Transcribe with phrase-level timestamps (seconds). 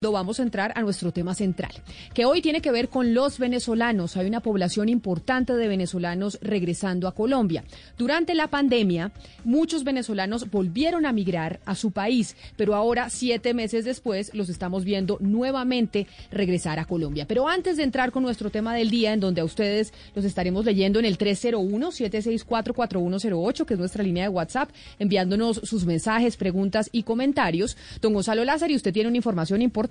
[0.00, 1.72] Vamos a entrar a nuestro tema central,
[2.14, 4.16] que hoy tiene que ver con los venezolanos.
[4.16, 7.64] Hay una población importante de venezolanos regresando a Colombia.
[7.96, 9.10] Durante la pandemia,
[9.42, 14.84] muchos venezolanos volvieron a migrar a su país, pero ahora, siete meses después, los estamos
[14.84, 17.26] viendo nuevamente regresar a Colombia.
[17.26, 20.64] Pero antes de entrar con nuestro tema del día, en donde a ustedes los estaremos
[20.64, 24.70] leyendo en el 301-764-4108, que es nuestra línea de WhatsApp,
[25.00, 27.76] enviándonos sus mensajes, preguntas y comentarios.
[28.00, 29.87] Don Gonzalo Lázaro, y usted tiene una información importante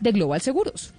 [0.00, 0.92] de Global Seguros.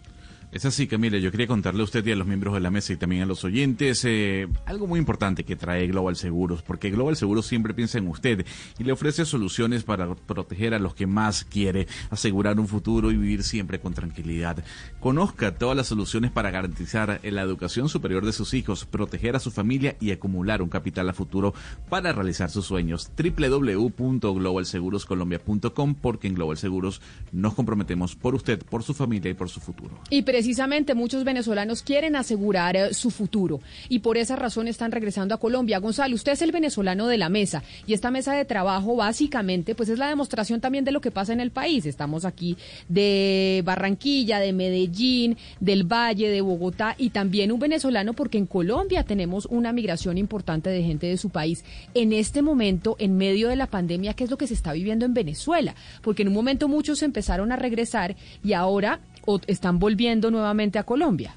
[0.52, 1.20] Es así, Camila.
[1.20, 3.28] Yo quería contarle a usted y a los miembros de la mesa y también a
[3.28, 8.00] los oyentes eh, algo muy importante que trae Global Seguros, porque Global Seguros siempre piensa
[8.00, 8.48] en usted
[8.80, 13.18] y le ofrece soluciones para proteger a los que más quiere, asegurar un futuro y
[13.18, 14.64] vivir siempre con tranquilidad.
[15.00, 19.52] Conozca todas las soluciones para garantizar la educación superior de sus hijos, proteger a su
[19.52, 21.54] familia y acumular un capital a futuro
[21.90, 23.12] para realizar sus sueños.
[23.16, 29.60] www.globalseguroscolombia.com porque en Global Seguros nos comprometemos por usted, por su familia y por su
[29.60, 30.02] futuro
[30.40, 33.60] precisamente muchos venezolanos quieren asegurar eh, su futuro
[33.90, 35.80] y por esa razón están regresando a Colombia.
[35.80, 39.90] Gonzalo, usted es el venezolano de la mesa y esta mesa de trabajo básicamente pues
[39.90, 41.86] es la demostración también de lo que pasa en el país.
[41.86, 42.56] Estamos aquí
[42.88, 49.04] de Barranquilla, de Medellín, del Valle, de Bogotá y también un venezolano porque en Colombia
[49.04, 51.66] tenemos una migración importante de gente de su país.
[51.94, 55.04] En este momento, en medio de la pandemia, ¿qué es lo que se está viviendo
[55.04, 55.76] en Venezuela?
[56.02, 60.84] Porque en un momento muchos empezaron a regresar y ahora o están volviendo nuevamente a
[60.84, 61.34] Colombia?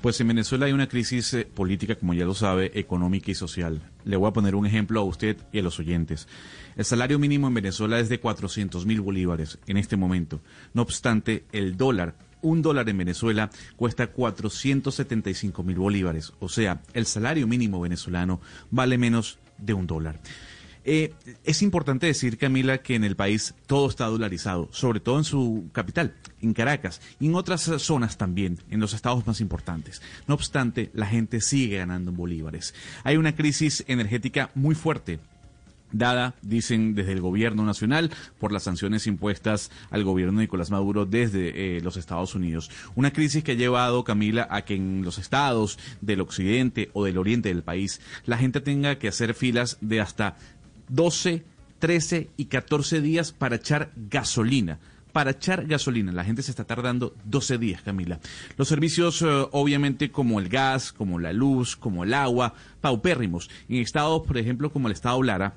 [0.00, 3.82] Pues en Venezuela hay una crisis eh, política, como ya lo sabe, económica y social.
[4.04, 6.26] Le voy a poner un ejemplo a usted y a los oyentes.
[6.76, 10.40] El salario mínimo en Venezuela es de 400 mil bolívares en este momento.
[10.72, 16.32] No obstante, el dólar, un dólar en Venezuela cuesta 475 mil bolívares.
[16.40, 20.18] O sea, el salario mínimo venezolano vale menos de un dólar.
[20.84, 21.12] Eh,
[21.44, 25.68] es importante decir, Camila, que en el país todo está dolarizado, sobre todo en su
[25.72, 30.00] capital, en Caracas, y en otras zonas también, en los estados más importantes.
[30.26, 32.74] No obstante, la gente sigue ganando en bolívares.
[33.04, 35.20] Hay una crisis energética muy fuerte
[35.92, 41.06] dada, dicen desde el gobierno nacional, por las sanciones impuestas al gobierno de Nicolás Maduro
[41.06, 42.70] desde eh, los Estados Unidos.
[42.94, 47.18] Una crisis que ha llevado, Camila, a que en los estados del occidente o del
[47.18, 50.36] oriente del país la gente tenga que hacer filas de hasta
[50.90, 51.44] 12,
[51.78, 54.78] 13 y 14 días para echar gasolina
[55.12, 56.12] para echar gasolina.
[56.12, 58.20] La gente se está tardando 12 días, Camila.
[58.56, 63.50] Los servicios, eh, obviamente, como el gas, como la luz, como el agua, paupérrimos.
[63.68, 65.54] En estados, por ejemplo, como el estado Lara,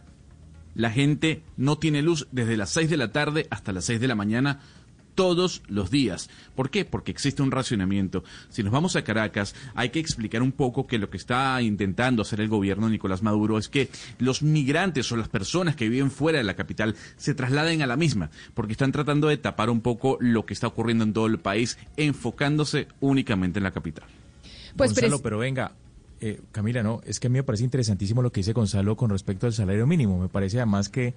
[0.75, 4.07] la gente no tiene luz desde las 6 de la tarde hasta las 6 de
[4.07, 4.59] la mañana
[5.15, 6.29] todos los días.
[6.55, 6.85] ¿Por qué?
[6.85, 8.23] Porque existe un racionamiento.
[8.49, 12.21] Si nos vamos a Caracas, hay que explicar un poco que lo que está intentando
[12.21, 16.11] hacer el gobierno de Nicolás Maduro es que los migrantes o las personas que viven
[16.11, 19.81] fuera de la capital se trasladen a la misma, porque están tratando de tapar un
[19.81, 24.05] poco lo que está ocurriendo en todo el país, enfocándose únicamente en la capital.
[24.75, 25.73] Pues Gonzalo, pero venga,
[26.19, 29.09] eh, Camila, no, es que a mí me parece interesantísimo lo que dice Gonzalo con
[29.09, 30.19] respecto al salario mínimo.
[30.19, 31.13] Me parece además que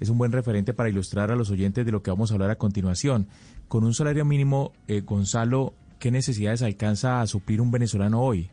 [0.00, 2.50] es un buen referente para ilustrar a los oyentes de lo que vamos a hablar
[2.50, 3.26] a continuación.
[3.68, 8.50] Con un salario mínimo, eh, Gonzalo, ¿qué necesidades alcanza a suplir un venezolano hoy?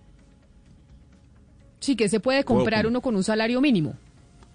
[1.80, 3.96] Sí, que se puede comprar uno con un salario mínimo.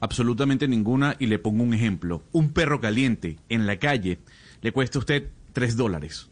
[0.01, 2.23] Absolutamente ninguna, y le pongo un ejemplo.
[2.33, 4.19] Un perro caliente en la calle
[4.63, 6.29] le cuesta a usted tres dólares.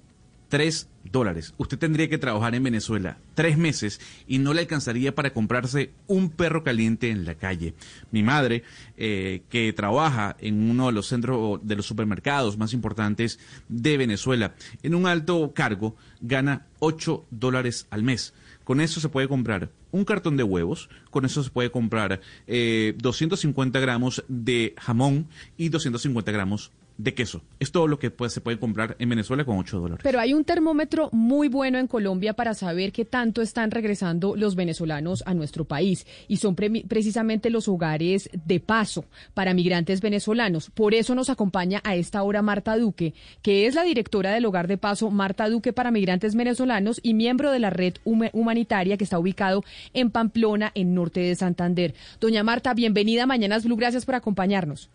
[0.49, 1.55] 3 dólares.
[1.59, 6.31] Usted tendría que trabajar en Venezuela tres meses y no le alcanzaría para comprarse un
[6.31, 7.75] perro caliente en la calle.
[8.11, 8.63] Mi madre,
[8.97, 13.39] eh, que trabaja en uno de los centros de los supermercados más importantes
[13.69, 18.35] de Venezuela, en un alto cargo, gana 8 dólares al mes.
[18.65, 22.95] Con eso se puede comprar un cartón de huevos, con eso se puede comprar eh,
[22.99, 27.43] 250 gramos de jamón y 250 gramos de queso.
[27.61, 30.01] Es todo lo que se puede comprar en Venezuela con 8 dólares.
[30.03, 34.57] Pero hay un termómetro muy bueno en Colombia para saber qué tanto están regresando los
[34.57, 36.07] venezolanos a nuestro país.
[36.27, 40.71] Y son precisamente los hogares de paso para migrantes venezolanos.
[40.71, 44.67] Por eso nos acompaña a esta hora Marta Duque, que es la directora del hogar
[44.67, 49.21] de paso Marta Duque para migrantes venezolanos y miembro de la red humanitaria que está
[49.21, 49.63] ubicado
[49.95, 51.95] en Pamplona, en norte de Santander.
[52.21, 53.77] Doña Marta, bienvenida a Mañanas Blue.
[53.77, 54.91] Gracias por acompañarnos.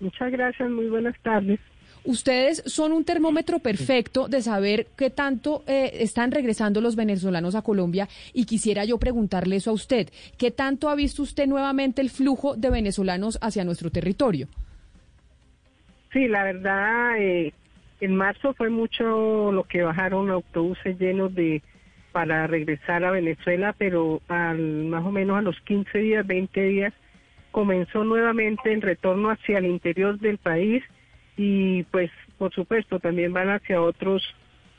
[0.00, 1.60] Muchas gracias, muy buenas tardes.
[2.04, 7.62] Ustedes son un termómetro perfecto de saber qué tanto eh, están regresando los venezolanos a
[7.62, 10.08] Colombia y quisiera yo preguntarle eso a usted.
[10.36, 14.48] ¿Qué tanto ha visto usted nuevamente el flujo de venezolanos hacia nuestro territorio?
[16.12, 17.54] Sí, la verdad, eh,
[18.00, 21.62] en marzo fue mucho lo que bajaron autobuses llenos de
[22.12, 26.94] para regresar a Venezuela, pero al, más o menos a los 15 días, 20 días,
[27.54, 30.82] comenzó nuevamente el retorno hacia el interior del país
[31.36, 34.24] y pues por supuesto también van hacia otros,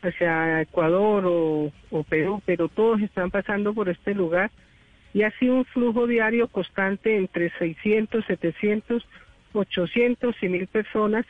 [0.02, 1.72] hacia Ecuador o,
[2.10, 4.52] Perú, pero todos están pasando por este lugar
[5.14, 9.08] y ha sido un flujo diario constante entre 600, 700,
[9.54, 11.26] 800 y 1000 personas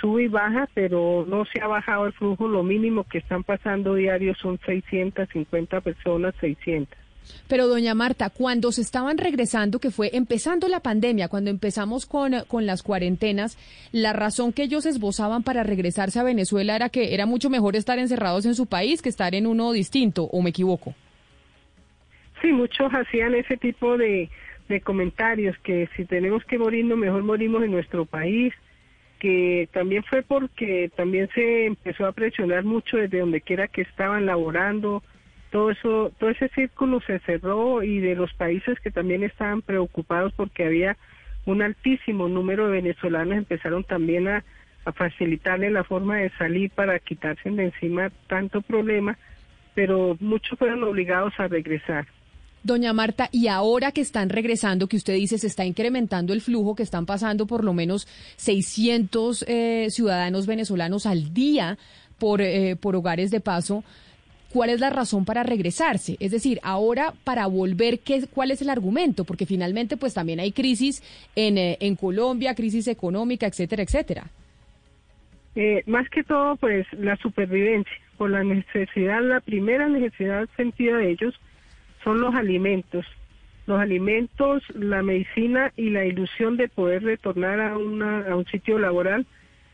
[0.00, 2.46] sube y baja, pero no se ha bajado el flujo.
[2.46, 7.05] Lo mínimo que están pasando diario son 650 personas, 600.
[7.48, 12.34] Pero doña Marta, cuando se estaban regresando, que fue empezando la pandemia, cuando empezamos con,
[12.48, 13.58] con las cuarentenas,
[13.92, 17.98] la razón que ellos esbozaban para regresarse a Venezuela era que era mucho mejor estar
[17.98, 20.94] encerrados en su país que estar en uno distinto, ¿o me equivoco?
[22.42, 24.28] Sí, muchos hacían ese tipo de,
[24.68, 28.52] de comentarios, que si tenemos que morirnos, mejor morimos en nuestro país,
[29.18, 34.26] que también fue porque también se empezó a presionar mucho desde donde quiera que estaban
[34.26, 35.02] laborando,
[35.50, 40.32] todo eso, todo ese círculo se cerró y de los países que también estaban preocupados
[40.34, 40.96] porque había
[41.46, 44.44] un altísimo número de venezolanos empezaron también a,
[44.94, 49.18] facilitarle la forma de salir para quitarse de encima tanto problema,
[49.74, 52.06] pero muchos fueron obligados a regresar.
[52.62, 56.76] Doña Marta, y ahora que están regresando, que usted dice se está incrementando el flujo,
[56.76, 58.06] que están pasando por lo menos
[58.36, 61.78] 600 eh, ciudadanos venezolanos al día
[62.18, 63.82] por, eh, por hogares de paso,
[64.52, 66.16] ¿cuál es la razón para regresarse?
[66.20, 69.24] Es decir, ahora para volver, ¿qué, ¿cuál es el argumento?
[69.24, 71.02] Porque finalmente pues también hay crisis
[71.34, 74.26] en, eh, en Colombia, crisis económica, etcétera, etcétera.
[75.54, 81.10] Eh, más que todo, pues la supervivencia, por la necesidad, la primera necesidad sentida de
[81.10, 81.34] ellos
[82.04, 83.06] son los alimentos.
[83.66, 88.78] Los alimentos, la medicina y la ilusión de poder retornar a, una, a un sitio
[88.78, 89.26] laboral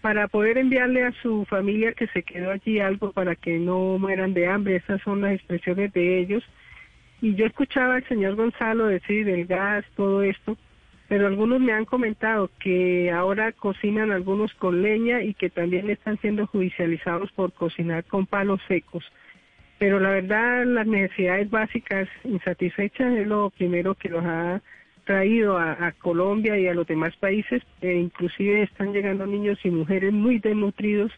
[0.03, 4.35] para poder enviarle a su familia que se quedó allí algo para que no mueran
[4.35, 4.77] de hambre.
[4.77, 6.45] Esas son las expresiones de ellos.
[7.23, 10.59] Y yo escuchaba al señor Gonzalo decir del gas, todo esto,
[11.09, 16.19] pero algunos me han comentado que ahora cocinan algunos con leña y que también están
[16.19, 19.05] siendo judicializados por cocinar con palos secos
[19.83, 24.63] pero la verdad las necesidades básicas insatisfechas es lo primero que los ha
[25.05, 30.13] traído a, Colombia y a los demás países, e inclusive están llegando niños y mujeres
[30.13, 31.13] muy desnutridos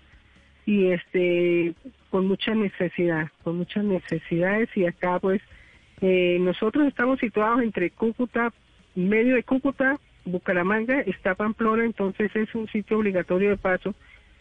[0.66, 1.74] y este
[2.10, 5.42] con mucha necesidad, con muchas necesidades y acá pues
[6.00, 8.52] eh, nosotros estamos situados entre Cúcuta,
[8.94, 13.94] medio de Cúcuta, Bucaramanga, está Pamplona, entonces es un sitio obligatorio de paso.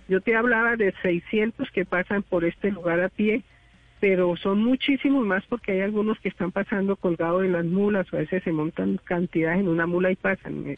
[0.08, 3.44] Yo te hablaba de 600 que pasan por este lugar a pie,
[4.04, 8.18] pero son muchísimos más porque hay algunos que están pasando colgados de las mulas o
[8.18, 10.76] a veces se montan cantidades en una mula y pasan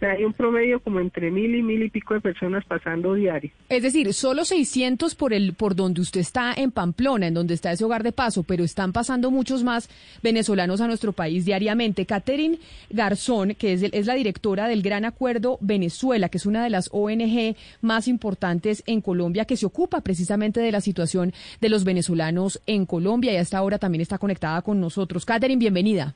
[0.00, 3.50] hay un promedio como entre mil y mil y pico de personas pasando diario.
[3.68, 7.72] Es decir, solo 600 por el por donde usted está en Pamplona, en donde está
[7.72, 9.88] ese hogar de paso, pero están pasando muchos más
[10.22, 12.06] venezolanos a nuestro país diariamente.
[12.06, 12.58] Catherine
[12.90, 16.88] Garzón, que es, es la directora del Gran Acuerdo Venezuela, que es una de las
[16.92, 22.60] ONG más importantes en Colombia, que se ocupa precisamente de la situación de los venezolanos
[22.66, 25.24] en Colombia y hasta ahora también está conectada con nosotros.
[25.24, 26.14] Catherine, bienvenida.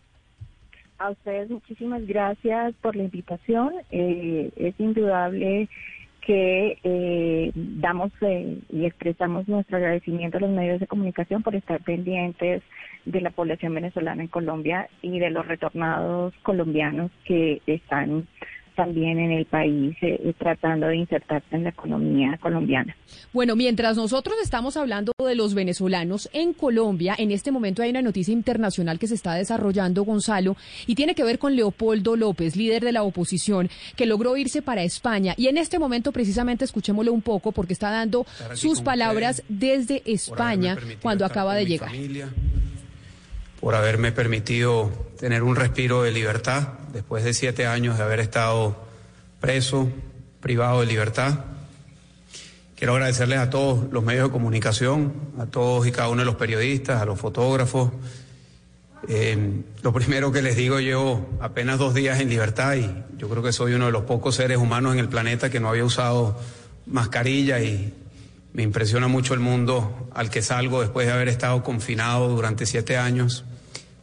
[0.98, 3.72] A ustedes muchísimas gracias por la invitación.
[3.92, 5.68] Eh, es indudable
[6.20, 11.80] que eh, damos eh, y expresamos nuestro agradecimiento a los medios de comunicación por estar
[11.84, 12.62] pendientes
[13.04, 18.26] de la población venezolana en Colombia y de los retornados colombianos que están
[18.78, 22.96] también en el país eh, tratando de insertarse en la economía colombiana.
[23.32, 28.02] Bueno, mientras nosotros estamos hablando de los venezolanos en Colombia, en este momento hay una
[28.02, 32.84] noticia internacional que se está desarrollando, Gonzalo, y tiene que ver con Leopoldo López, líder
[32.84, 35.34] de la oposición, que logró irse para España.
[35.36, 40.76] Y en este momento, precisamente, escuchémoslo un poco porque está dando sus palabras desde España
[41.02, 41.90] cuando acaba de llegar
[43.60, 48.76] por haberme permitido tener un respiro de libertad después de siete años de haber estado
[49.40, 49.88] preso,
[50.40, 51.40] privado de libertad.
[52.76, 56.36] Quiero agradecerles a todos los medios de comunicación, a todos y cada uno de los
[56.36, 57.90] periodistas, a los fotógrafos.
[59.08, 63.42] Eh, lo primero que les digo, llevo apenas dos días en libertad y yo creo
[63.42, 66.38] que soy uno de los pocos seres humanos en el planeta que no había usado
[66.86, 67.92] mascarilla y
[68.52, 72.96] me impresiona mucho el mundo al que salgo después de haber estado confinado durante siete
[72.96, 73.44] años.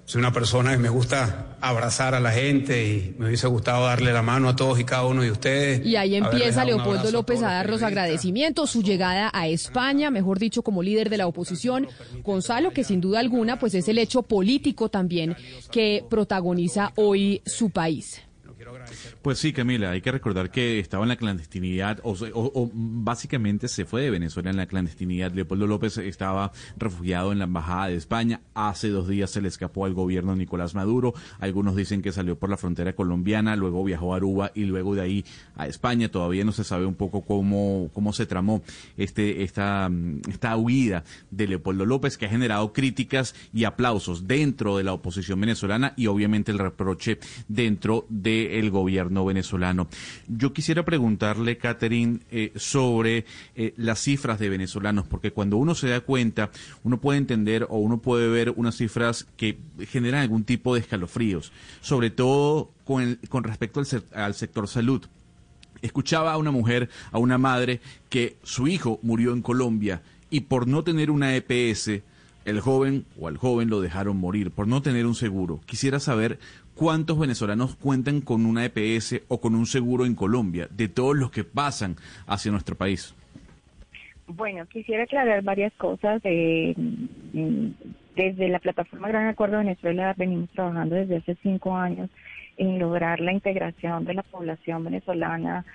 [0.05, 4.13] Soy una persona que me gusta abrazar a la gente y me hubiese gustado darle
[4.13, 5.83] la mano a todos y cada uno de ustedes.
[5.83, 10.61] Y ahí empieza Leopoldo López a, dar los agradecimientos, su llegada a España, mejor dicho,
[10.61, 11.87] como líder de la oposición.
[12.23, 15.35] Gonzalo, que sin duda alguna, pues es el hecho político también
[15.71, 18.21] que protagoniza hoy su país.
[19.21, 24.01] Pues sí, Camila, hay que recordar que estaba en la clandestinidad, o, básicamente se fue
[24.01, 25.31] de Venezuela en la clandestinidad.
[25.33, 28.41] Leopoldo López estaba refugiado en la Embajada de España.
[28.53, 31.13] Hace dos días se le escapó al gobierno de Nicolás Maduro.
[31.39, 35.01] Algunos dicen que salió por la frontera colombiana, luego viajó a Aruba y luego de
[35.01, 35.25] ahí
[35.55, 36.09] a España.
[36.09, 38.63] Todavía no se sabe un poco cómo, cómo se tramó
[38.97, 39.89] este, esta,
[40.29, 45.39] esta huida de Leopoldo López, que ha generado críticas y aplausos dentro de la oposición
[45.39, 48.84] venezolana y obviamente el reproche dentro del gobierno
[49.25, 49.87] venezolano.
[50.27, 53.25] Yo quisiera preguntarle, Catherine, eh, sobre
[53.55, 56.51] eh, las cifras de venezolanos, porque cuando uno se da cuenta,
[56.83, 61.51] uno puede entender o uno puede ver unas cifras que generan algún tipo de escalofríos,
[61.81, 65.05] sobre todo con, con respecto al, al sector salud.
[65.81, 70.67] Escuchaba a una mujer, a una madre, que su hijo murió en Colombia y por
[70.67, 72.01] no tener una EPS,
[72.45, 75.61] el joven o al joven lo dejaron morir por no tener un seguro.
[75.65, 76.39] Quisiera saber
[76.75, 81.31] cuántos venezolanos cuentan con una EPS o con un seguro en Colombia, de todos los
[81.31, 81.95] que pasan
[82.27, 83.15] hacia nuestro país.
[84.27, 86.21] Bueno, quisiera aclarar varias cosas.
[86.23, 86.75] Eh,
[88.15, 92.09] desde la plataforma Gran Acuerdo Venezuela venimos trabajando desde hace cinco años
[92.57, 95.65] en lograr la integración de la población venezolana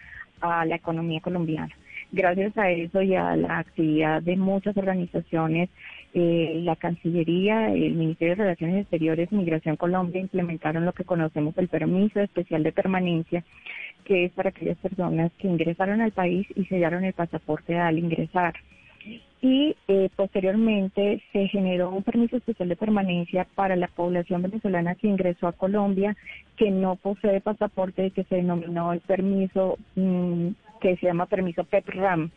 [0.40, 1.75] a la economía colombiana.
[2.12, 5.69] Gracias a eso y a la actividad de muchas organizaciones
[6.12, 11.68] eh, la Cancillería, el Ministerio de Relaciones Exteriores, Migración Colombia implementaron lo que conocemos el
[11.68, 13.44] permiso especial de permanencia,
[14.04, 18.54] que es para aquellas personas que ingresaron al país y sellaron el pasaporte al ingresar.
[19.40, 25.06] Y eh, posteriormente se generó un permiso especial de permanencia para la población venezolana que
[25.06, 26.16] ingresó a Colombia,
[26.56, 30.48] que no posee pasaporte, que se denominó el permiso mm,
[30.80, 32.30] que se llama permiso PEPRAM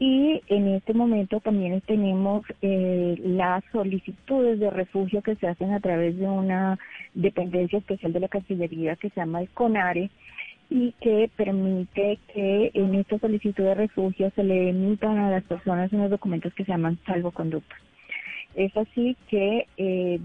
[0.00, 5.80] y en este momento también tenemos eh, las solicitudes de refugio que se hacen a
[5.80, 6.78] través de una
[7.12, 10.10] dependencia especial de la Cancillería que se llama el CONARE
[10.70, 15.92] y que permite que en esta solicitud de refugio se le emitan a las personas
[15.92, 17.76] unos documentos que se llaman salvoconducto.
[18.54, 20.18] Es así que eh,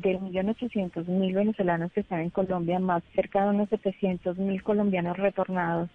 [0.47, 5.89] ochocientos mil venezolanos que están en Colombia, más cerca de unos setecientos mil colombianos retornados,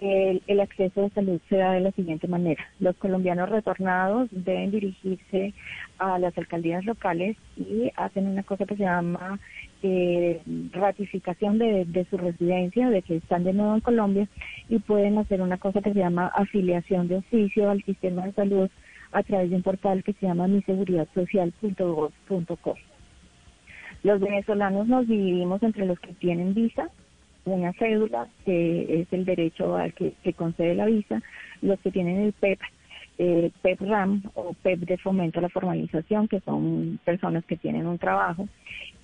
[0.00, 2.66] el, acceso a salud se da de la siguiente manera.
[2.78, 5.52] Los colombianos retornados deben dirigirse
[5.98, 9.38] a las alcaldías locales y hacen una cosa que se llama
[9.82, 10.40] eh,
[10.72, 14.26] ratificación de, de, su residencia, de que están de nuevo en Colombia,
[14.68, 18.70] y pueden hacer una cosa que se llama afiliación de oficio al sistema de salud
[19.12, 22.74] a través de un portal que se llama miseguridadsocial.gov.co.
[24.02, 26.88] Los venezolanos nos dividimos entre los que tienen visa
[27.54, 31.22] una cédula, que es el derecho al que se concede la visa,
[31.62, 32.60] los que tienen el PEP,
[33.18, 37.86] eh, PEP RAM o PEP de fomento a la formalización, que son personas que tienen
[37.86, 38.48] un trabajo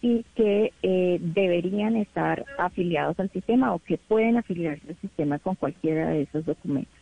[0.01, 5.55] y que eh, deberían estar afiliados al sistema o que pueden afiliarse al sistema con
[5.55, 6.95] cualquiera de esos documentos.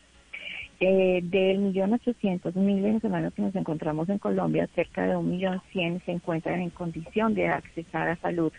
[0.80, 5.62] Eh, del millón ochocientos mil venezolanos que nos encontramos en Colombia, cerca de un millón
[5.72, 8.52] cien se encuentran en condición de accesar a salud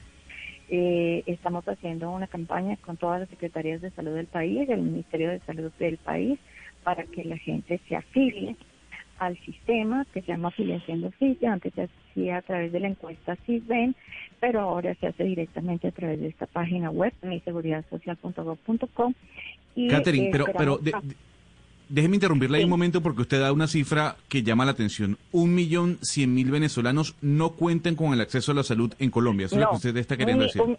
[0.70, 5.30] eh, estamos haciendo una campaña con todas las secretarías de salud del país, el Ministerio
[5.30, 6.40] de Salud del país,
[6.84, 8.56] para que la gente se afilie
[9.20, 11.52] al sistema que se llama afiliación de oficio.
[11.52, 13.96] Antes se hacía a través de la encuesta CISBEN,
[14.40, 19.14] pero ahora se hace directamente a través de esta página web, miseguridadsocial.gov.com.
[19.90, 20.80] Catherine, pero, pero
[21.90, 25.18] Déjeme interrumpirle ahí un momento porque usted da una cifra que llama la atención.
[25.32, 29.46] Un millón cien mil venezolanos no cuentan con el acceso a la salud en Colombia.
[29.46, 30.78] Eso es lo que usted está queriendo decir un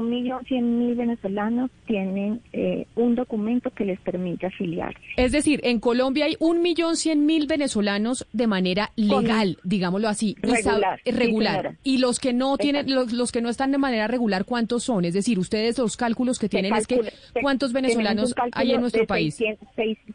[0.00, 5.00] millón cien mil venezolanos tienen eh, un documento que les permite afiliarse.
[5.16, 10.36] Es decir, en Colombia hay un millón cien mil venezolanos de manera legal, digámoslo así,
[10.42, 11.00] regular.
[11.04, 11.76] Y, regular.
[11.82, 15.04] y los que no tienen, los, que no están de manera regular, ¿cuántos son?
[15.04, 17.00] Es decir, ustedes los cálculos que tienen es que
[17.40, 19.38] cuántos venezolanos hay en nuestro país.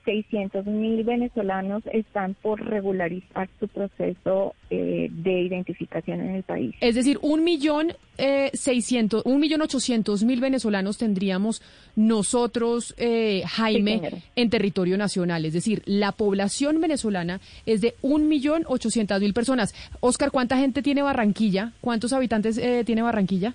[0.05, 6.75] Seiscientos mil venezolanos están por regularizar su proceso eh, de identificación en el país.
[6.81, 11.61] Es decir, un millón eh, seiscientos, un millón ochocientos mil venezolanos tendríamos
[11.95, 15.45] nosotros, eh, Jaime, en territorio nacional.
[15.45, 19.73] Es decir, la población venezolana es de un millón ochocientos mil personas.
[19.99, 21.73] Oscar, ¿cuánta gente tiene Barranquilla?
[21.81, 23.53] ¿Cuántos habitantes eh, tiene Barranquilla?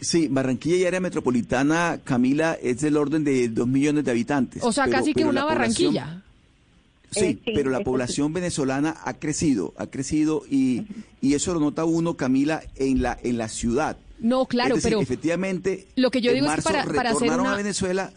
[0.00, 4.62] Sí, Barranquilla y área metropolitana, Camila, es del orden de dos millones de habitantes.
[4.62, 6.22] O sea, casi que una Barranquilla.
[7.10, 10.84] Sí, eh, pero la población venezolana ha crecido, ha crecido y,
[11.20, 13.96] y eso lo nota uno, Camila, en la en la ciudad.
[14.18, 17.52] No, claro, pero efectivamente, lo que yo digo es para, para hacer una...
[17.52, 18.12] a Venezuela.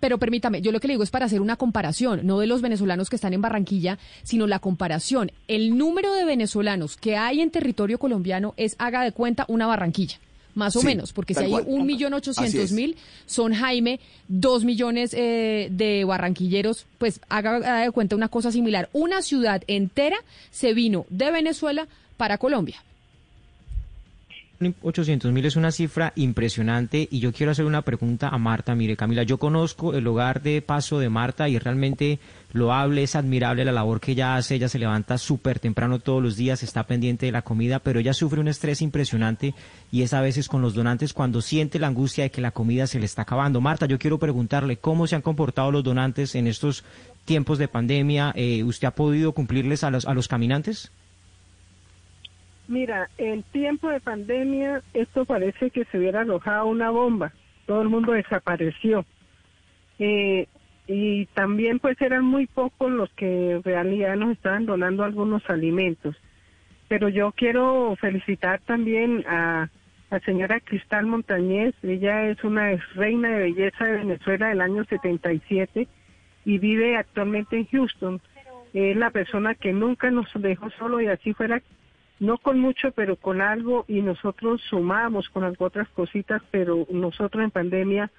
[0.00, 2.60] Pero permítame, yo lo que le digo es para hacer una comparación, no de los
[2.60, 5.32] venezolanos que están en Barranquilla, sino la comparación.
[5.48, 10.18] El número de venezolanos que hay en territorio colombiano es, haga de cuenta, una Barranquilla
[10.56, 12.96] más o menos, porque si hay un millón ochocientos mil,
[13.26, 18.88] son Jaime, dos millones eh, de barranquilleros, pues haga, de cuenta una cosa similar.
[18.94, 20.16] Una ciudad entera
[20.50, 21.86] se vino de Venezuela
[22.16, 22.82] para Colombia.
[24.58, 28.74] 800 mil es una cifra impresionante y yo quiero hacer una pregunta a Marta.
[28.74, 32.18] Mire, Camila, yo conozco el hogar de paso de Marta y realmente
[32.52, 34.54] loable, es admirable la labor que ella hace.
[34.54, 38.14] Ella se levanta súper temprano todos los días, está pendiente de la comida, pero ella
[38.14, 39.54] sufre un estrés impresionante
[39.92, 42.86] y es a veces con los donantes cuando siente la angustia de que la comida
[42.86, 43.60] se le está acabando.
[43.60, 46.82] Marta, yo quiero preguntarle cómo se han comportado los donantes en estos
[47.26, 48.32] tiempos de pandemia.
[48.34, 50.90] Eh, ¿Usted ha podido cumplirles a los, a los caminantes?
[52.68, 57.32] Mira, en tiempo de pandemia esto parece que se hubiera arrojado una bomba.
[57.66, 59.04] Todo el mundo desapareció.
[59.98, 60.46] Eh,
[60.88, 66.16] y también pues eran muy pocos los que en realidad nos estaban donando algunos alimentos.
[66.88, 69.68] Pero yo quiero felicitar también a
[70.10, 71.74] la señora Cristal Montañez.
[71.82, 75.88] Ella es una reina de belleza de Venezuela del año 77
[76.44, 78.20] y vive actualmente en Houston.
[78.72, 81.62] Es la persona que nunca nos dejó solo y así fuera
[82.18, 87.50] no con mucho, pero con algo, y nosotros sumamos con otras cositas, pero nosotros en
[87.50, 88.10] pandemia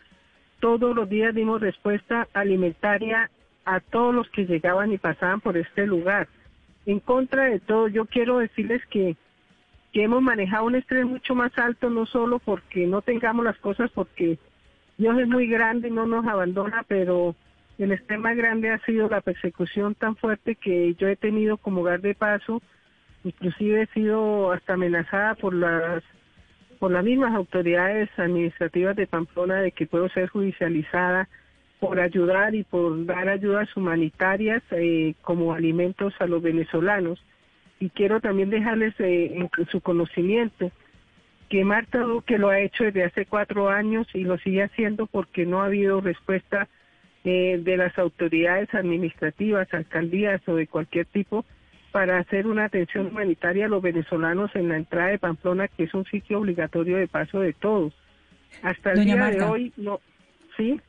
[0.60, 3.30] todos los días dimos respuesta alimentaria
[3.66, 6.28] a todos los que llegaban y pasaban por este lugar.
[6.86, 9.16] En contra de todo, yo quiero decirles que,
[9.92, 13.92] que hemos manejado un estrés mucho más alto, no solo porque no tengamos las cosas,
[13.92, 14.40] porque
[14.98, 17.36] Dios es muy grande y no nos abandona, pero
[17.78, 21.82] el estrés más grande ha sido la persecución tan fuerte que yo he tenido como
[21.82, 22.62] hogar de paso
[23.28, 26.04] inclusive he sido hasta amenazada por las
[26.80, 31.28] por las mismas autoridades administrativas de Pamplona de que puedo ser judicializada
[31.80, 37.20] por ayudar y por dar ayudas humanitarias eh, como alimentos a los venezolanos.
[37.80, 40.72] Y quiero también dejarles eh, su conocimiento
[41.50, 45.46] que Marta Duque lo ha hecho desde hace cuatro años y lo sigue haciendo porque
[45.46, 46.68] no ha habido respuesta
[47.24, 51.46] eh, de las autoridades administrativas, alcaldías o de cualquier tipo
[51.98, 55.96] para hacer una atención humanitaria a los venezolanos en la entrada de Pamplona, que es
[55.96, 57.92] un sitio obligatorio de paso de todos.
[58.62, 60.00] Hasta el día de hoy, no,
[60.56, 60.80] ¿sí?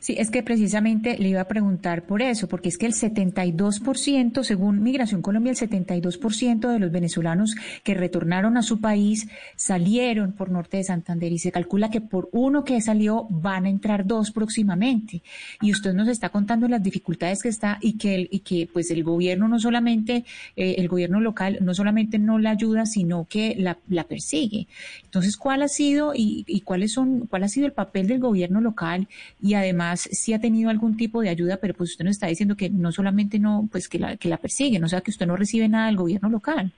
[0.00, 4.42] Sí, es que precisamente le iba a preguntar por eso, porque es que el 72%,
[4.42, 10.50] según Migración Colombia, el 72% de los venezolanos que retornaron a su país salieron por
[10.50, 14.30] norte de Santander y se calcula que por uno que salió van a entrar dos
[14.30, 15.22] próximamente.
[15.60, 18.90] Y usted nos está contando las dificultades que está y que, el, y que pues
[18.90, 20.24] el gobierno no solamente,
[20.56, 24.68] eh, el gobierno local no solamente no la ayuda, sino que la, la persigue.
[25.04, 28.60] Entonces, ¿cuál ha sido y, y cuáles son, cuál ha sido el papel del gobierno
[28.60, 29.08] local
[29.40, 32.56] y además sí ha tenido algún tipo de ayuda, pero pues usted nos está diciendo
[32.56, 35.36] que no solamente no, pues que la, que la persiguen, o sea que usted no
[35.36, 36.72] recibe nada del gobierno local.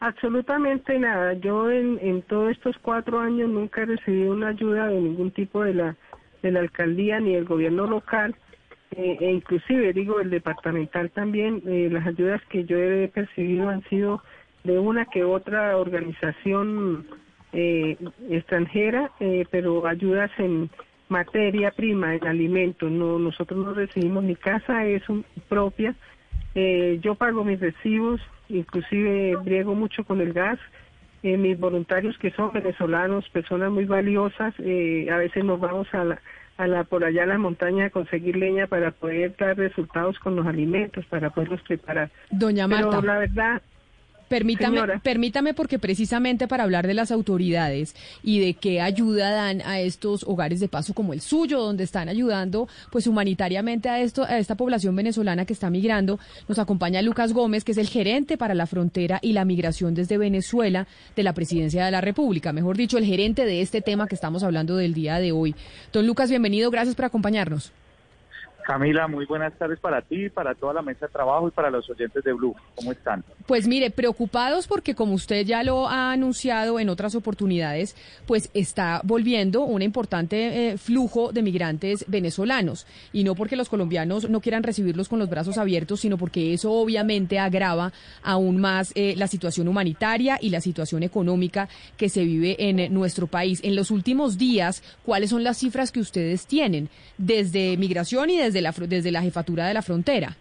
[0.00, 1.32] Absolutamente nada.
[1.34, 5.64] Yo en, en todos estos cuatro años nunca he recibido una ayuda de ningún tipo
[5.64, 5.96] de la,
[6.42, 8.36] de la alcaldía ni del gobierno local.
[8.92, 13.82] Eh, e inclusive digo el departamental también eh, las ayudas que yo he percibido han
[13.88, 14.22] sido
[14.62, 17.04] de una que otra organización
[17.52, 17.96] eh,
[18.30, 19.10] extranjera
[19.50, 20.70] pero ayudas en
[21.08, 22.90] materia prima, en alimentos.
[22.90, 25.02] No, nosotros no recibimos, mi casa es
[25.48, 25.94] propia.
[26.54, 30.58] Eh, yo pago mis recibos, inclusive briego mucho con el gas.
[31.22, 36.04] Eh, mis voluntarios que son venezolanos, personas muy valiosas, eh, a veces nos vamos a
[36.04, 36.20] la,
[36.56, 40.36] a la por allá a la montaña a conseguir leña para poder dar resultados con
[40.36, 42.10] los alimentos, para poderlos preparar.
[42.30, 42.90] Doña Marta.
[42.90, 43.62] Pero la verdad,
[44.28, 49.80] Permítame, permítame porque precisamente para hablar de las autoridades y de qué ayuda dan a
[49.80, 54.38] estos hogares de paso como el suyo, donde están ayudando pues humanitariamente a esto a
[54.38, 58.54] esta población venezolana que está migrando, nos acompaña Lucas Gómez, que es el gerente para
[58.54, 62.98] la frontera y la migración desde Venezuela de la Presidencia de la República, mejor dicho,
[62.98, 65.54] el gerente de este tema que estamos hablando del día de hoy.
[65.92, 67.72] Don Lucas, bienvenido, gracias por acompañarnos.
[68.66, 71.88] Camila, muy buenas tardes para ti, para toda la mesa de trabajo y para los
[71.88, 72.52] oyentes de Blue.
[72.74, 73.22] ¿Cómo están?
[73.46, 77.94] Pues mire, preocupados porque como usted ya lo ha anunciado en otras oportunidades,
[78.26, 82.88] pues está volviendo un importante eh, flujo de migrantes venezolanos.
[83.12, 86.72] Y no porque los colombianos no quieran recibirlos con los brazos abiertos, sino porque eso
[86.72, 87.92] obviamente agrava
[88.24, 93.28] aún más eh, la situación humanitaria y la situación económica que se vive en nuestro
[93.28, 93.60] país.
[93.62, 98.55] En los últimos días, ¿cuáles son las cifras que ustedes tienen desde migración y desde
[98.62, 100.36] desde la, jefatura de la frontera.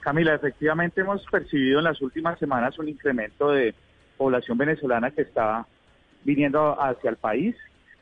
[0.00, 3.74] Camila, efectivamente hemos percibido en las últimas semanas un incremento de
[4.16, 5.66] población venezolana que está
[6.24, 7.56] viniendo hacia el país.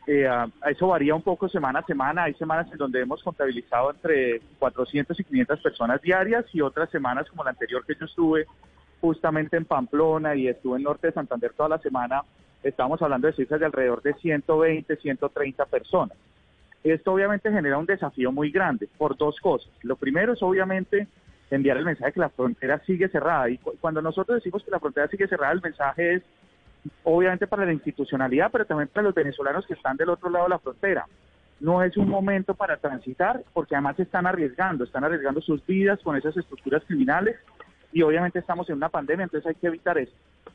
[0.06, 0.28] Eh,
[0.68, 2.24] eso varía un poco semana a semana.
[2.24, 7.28] Hay semanas en donde hemos contabilizado entre 400 y 500 personas diarias y otras semanas
[7.30, 8.46] como la anterior que yo estuve
[9.02, 12.22] justamente en Pamplona y estuve en Norte de Santander toda la semana,
[12.62, 16.16] estamos hablando de cifras de alrededor de 120, 130 personas.
[16.84, 19.70] Esto obviamente genera un desafío muy grande por dos cosas.
[19.82, 21.06] Lo primero es obviamente
[21.50, 23.48] enviar el mensaje que la frontera sigue cerrada.
[23.50, 26.22] Y cuando nosotros decimos que la frontera sigue cerrada, el mensaje es
[27.04, 30.50] obviamente para la institucionalidad, pero también para los venezolanos que están del otro lado de
[30.50, 31.06] la frontera.
[31.60, 36.16] No es un momento para transitar, porque además están arriesgando, están arriesgando sus vidas con
[36.16, 37.36] esas estructuras criminales
[37.92, 40.12] y obviamente estamos en una pandemia, entonces hay que evitar eso.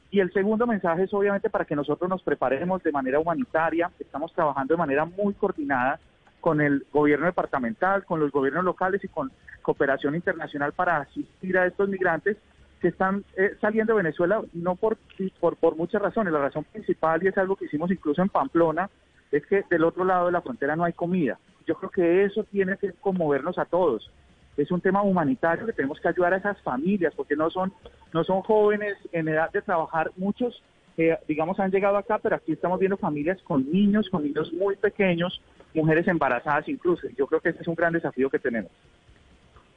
[0.10, 4.34] Y el segundo mensaje es obviamente para que nosotros nos preparemos de manera humanitaria, estamos
[4.34, 6.00] trabajando de manera muy coordinada
[6.48, 11.66] con el gobierno departamental, con los gobiernos locales y con cooperación internacional para asistir a
[11.66, 12.38] estos migrantes
[12.80, 14.96] que están eh, saliendo de Venezuela no por,
[15.42, 16.32] por, por muchas razones.
[16.32, 18.90] La razón principal, y es algo que hicimos incluso en Pamplona,
[19.30, 21.38] es que del otro lado de la frontera no hay comida.
[21.66, 24.10] Yo creo que eso tiene que conmovernos a todos.
[24.56, 27.74] Es un tema humanitario que tenemos que ayudar a esas familias, porque no son,
[28.14, 30.12] no son jóvenes en edad de trabajar.
[30.16, 30.64] Muchos,
[30.98, 34.76] eh, digamos, han llegado acá, pero aquí estamos viendo familias con niños, con niños muy
[34.76, 35.42] pequeños,
[35.74, 37.08] mujeres embarazadas incluso.
[37.16, 38.72] Yo creo que ese es un gran desafío que tenemos.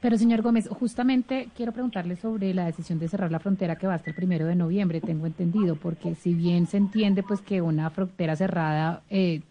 [0.01, 3.93] Pero, señor Gómez, justamente quiero preguntarle sobre la decisión de cerrar la frontera que va
[3.93, 7.87] hasta el primero de noviembre, tengo entendido, porque si bien se entiende pues que una
[7.91, 9.41] frontera cerrada eh,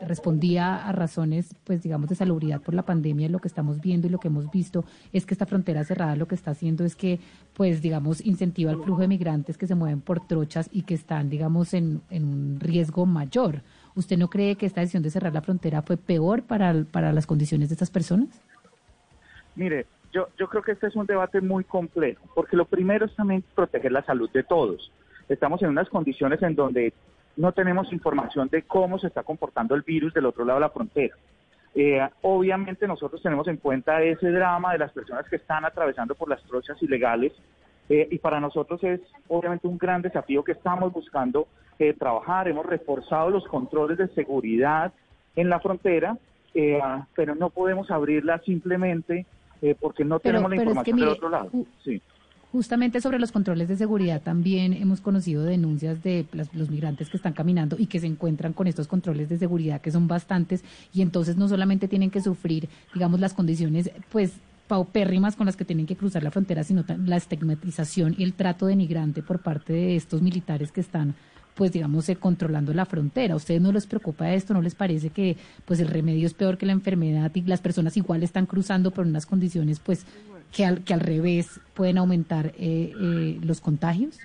[0.00, 4.10] respondía a razones, pues digamos, de salubridad por la pandemia, lo que estamos viendo y
[4.10, 7.20] lo que hemos visto es que esta frontera cerrada lo que está haciendo es que,
[7.52, 11.28] pues digamos, incentiva el flujo de migrantes que se mueven por trochas y que están,
[11.28, 13.60] digamos, en, en un riesgo mayor.
[13.94, 17.26] ¿Usted no cree que esta decisión de cerrar la frontera fue peor para, para las
[17.26, 18.28] condiciones de estas personas?
[19.54, 23.14] Mire, yo, yo creo que este es un debate muy complejo, porque lo primero es
[23.14, 24.92] también proteger la salud de todos.
[25.28, 26.92] Estamos en unas condiciones en donde
[27.36, 30.70] no tenemos información de cómo se está comportando el virus del otro lado de la
[30.70, 31.14] frontera.
[31.74, 36.28] Eh, obviamente nosotros tenemos en cuenta ese drama de las personas que están atravesando por
[36.28, 37.32] las trochas ilegales
[37.88, 41.46] eh, y para nosotros es obviamente un gran desafío que estamos buscando
[41.78, 42.48] eh, trabajar.
[42.48, 44.92] Hemos reforzado los controles de seguridad
[45.36, 46.16] en la frontera,
[47.14, 49.26] pero no podemos abrirla simplemente
[49.62, 51.50] eh, porque no tenemos la información del otro lado.
[52.50, 57.34] Justamente sobre los controles de seguridad también hemos conocido denuncias de los migrantes que están
[57.34, 61.36] caminando y que se encuentran con estos controles de seguridad que son bastantes y entonces
[61.36, 64.32] no solamente tienen que sufrir, digamos, las condiciones, pues
[64.66, 68.66] paupérrimas con las que tienen que cruzar la frontera, sino la estigmatización y el trato
[68.66, 71.14] denigrante por parte de estos militares que están
[71.58, 73.34] pues digamos, eh, controlando la frontera.
[73.34, 74.54] ¿A ustedes no les preocupa esto?
[74.54, 77.96] ¿No les parece que pues el remedio es peor que la enfermedad y las personas
[77.96, 80.06] igual están cruzando por unas condiciones pues
[80.52, 84.20] que al, que al revés pueden aumentar eh, eh, los contagios?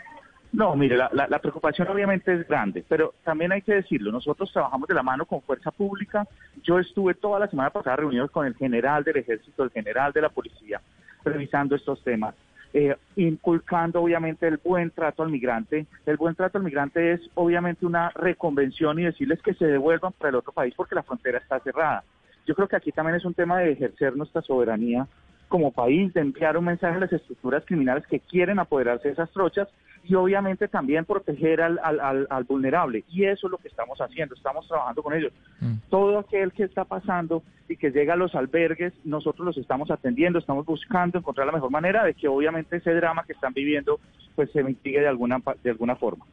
[0.51, 4.87] No, mire, la, la, preocupación obviamente es grande, pero también hay que decirlo, nosotros trabajamos
[4.87, 6.27] de la mano con Fuerza Pública,
[6.61, 10.21] yo estuve toda la semana pasada reunidos con el general del ejército, el general de
[10.21, 10.79] la policía,
[11.25, 12.35] revisando estos temas.
[12.75, 15.85] Eh, inculcando obviamente el buen trato al migrante.
[16.07, 20.29] El buen trato al migrante es obviamente una reconvención y decirles que se devuelvan para
[20.29, 22.03] el otro país porque la frontera está cerrada.
[22.47, 25.07] Yo creo que aquí también es un tema de ejercer nuestra soberanía
[25.47, 29.31] como país, de enviar un mensaje a las estructuras criminales que quieren apoderarse de esas
[29.31, 29.67] trochas
[30.05, 33.05] y obviamente también proteger al, al, al, vulnerable.
[33.09, 35.31] Y eso es lo que estamos haciendo, estamos trabajando con ellos.
[35.61, 35.75] Mm.
[35.89, 40.39] Todo aquel que está pasando y que llega a los albergues, nosotros los estamos atendiendo,
[40.39, 43.99] estamos buscando encontrar la mejor manera de que obviamente ese drama que están viviendo
[44.35, 46.25] pues se mitigue de alguna, de alguna forma.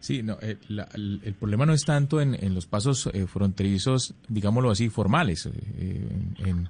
[0.00, 4.72] Sí, no, eh, el, problema no es tanto en, en los pasos eh, fronterizos, digámoslo
[4.72, 5.46] así, formales.
[5.46, 6.68] Eh, en, en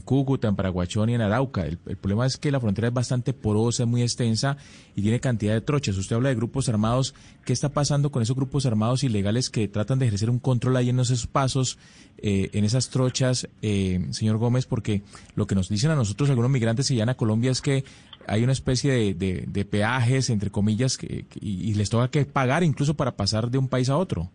[0.00, 1.66] Cúcuta, en Paraguachón y en Arauca.
[1.66, 4.56] El, problema es que la frontera es bastante porosa, es muy extensa
[4.94, 5.96] y tiene cantidad de trochas.
[5.96, 7.14] Usted habla de grupos armados.
[7.44, 10.90] ¿Qué está pasando con esos grupos armados ilegales que tratan de ejercer un control ahí
[10.90, 11.78] en esos pasos,
[12.18, 14.66] eh, en esas trochas, eh, señor Gómez?
[14.66, 15.02] Porque
[15.34, 17.84] lo que nos dicen a nosotros algunos migrantes que llegan a Colombia es que
[18.26, 20.98] hay una especie de, peajes, entre comillas,
[21.40, 24.30] y les toca que pagar incluso para pasar de un país a otro.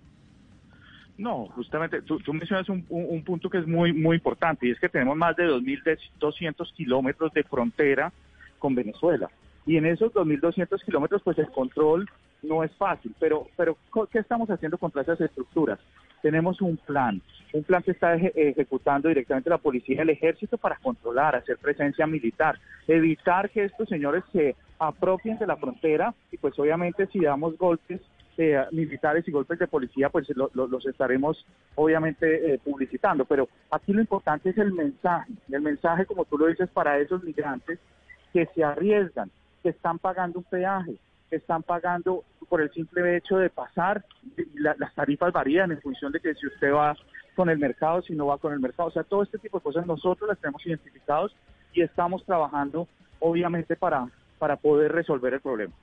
[1.17, 5.15] No, justamente tú, mencionas un, punto que es muy, muy importante y es que tenemos
[5.15, 8.11] más de 2.200 kilómetros de frontera
[8.57, 9.29] con Venezuela.
[9.65, 12.09] Y en esos 2.200 kilómetros, pues el control
[12.41, 13.13] no es fácil.
[13.19, 13.77] Pero, pero
[14.11, 15.79] ¿qué estamos haciendo contra esas estructuras?
[16.21, 17.21] Tenemos un plan,
[17.53, 22.07] un plan que está ejecutando directamente la policía y el ejército para controlar, hacer presencia
[22.07, 27.57] militar, evitar que estos señores se apropien de la frontera y pues obviamente si damos
[27.57, 28.01] golpes
[28.37, 33.25] eh, militares y golpes de policía, pues los estaremos obviamente eh, publicitando.
[33.25, 37.23] Pero aquí lo importante es el mensaje, el mensaje, como tú lo dices, para esos
[37.23, 37.79] migrantes
[38.31, 39.29] que se arriesgan,
[39.61, 40.95] que están pagando un peaje,
[41.29, 44.03] que están pagando por el simple hecho de pasar,
[44.55, 46.95] las tarifas varían en función de que si usted va
[47.35, 49.63] con el mercado, si no va con el mercado, o sea, todo este tipo de
[49.63, 51.35] cosas nosotros las tenemos identificados
[51.73, 52.87] y estamos trabajando
[53.19, 55.73] obviamente para, para poder resolver el problema.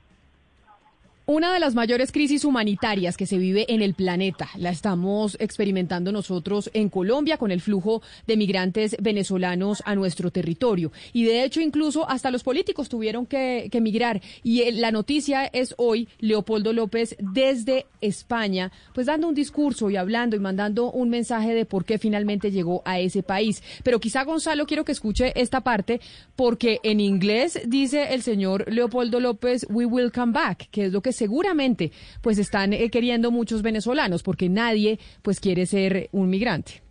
[1.32, 6.10] Una de las mayores crisis humanitarias que se vive en el planeta la estamos experimentando
[6.10, 10.90] nosotros en Colombia con el flujo de migrantes venezolanos a nuestro territorio.
[11.12, 14.20] Y de hecho, incluso hasta los políticos tuvieron que, que migrar.
[14.42, 19.94] Y eh, la noticia es hoy, Leopoldo López desde España, pues dando un discurso y
[19.94, 23.62] hablando y mandando un mensaje de por qué finalmente llegó a ese país.
[23.84, 26.00] Pero quizá, Gonzalo, quiero que escuche esta parte,
[26.34, 31.02] porque en inglés dice el señor Leopoldo López, we will come back, que es lo
[31.02, 36.83] que seguramente pues están eh, queriendo muchos venezolanos, porque nadie pues quiere ser un migrante.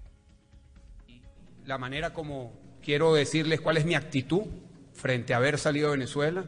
[1.65, 4.43] La manera como quiero decirles cuál es mi actitud
[4.93, 6.45] frente a haber salido de Venezuela,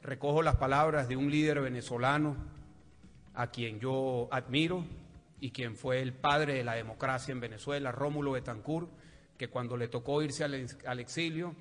[0.00, 2.36] recojo las palabras de un líder venezolano
[3.34, 4.84] a quien yo admiro
[5.40, 8.88] y quien fue el padre de la democracia en Venezuela, Rómulo Betancourt,
[9.36, 11.56] que cuando le tocó irse al, exilio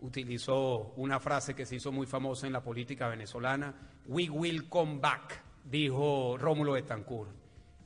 [0.00, 3.74] utilizó una frase que se hizo muy famosa en la política venezolana,
[4.06, 7.30] We will come back, dijo Rómulo Betancourt.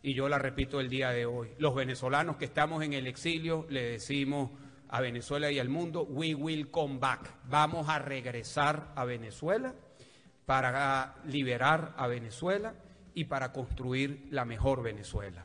[0.03, 1.51] Y yo la repito el día de hoy.
[1.59, 4.51] Los venezolanos que estamos en el exilio le decimos
[4.89, 7.35] a Venezuela y al mundo, we will come back.
[7.49, 9.75] Vamos a regresar a Venezuela
[10.45, 12.75] para liberar a Venezuela
[13.15, 15.45] y para construir la mejor Venezuela.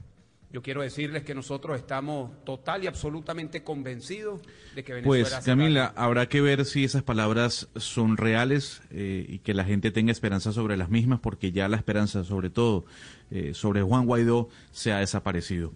[0.58, 4.42] Yo quiero decirles que nosotros estamos total y absolutamente convencidos
[4.74, 5.30] de que Venezuela...
[5.30, 9.92] Pues Camila, habrá que ver si esas palabras son reales eh, y que la gente
[9.92, 12.86] tenga esperanza sobre las mismas, porque ya la esperanza, sobre todo
[13.30, 15.74] eh, sobre Juan Guaidó, se ha desaparecido.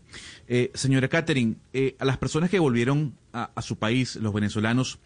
[0.47, 1.57] Eh, señora Catherine,
[1.99, 4.97] a las personas que volvieron a su país, los venezolanos,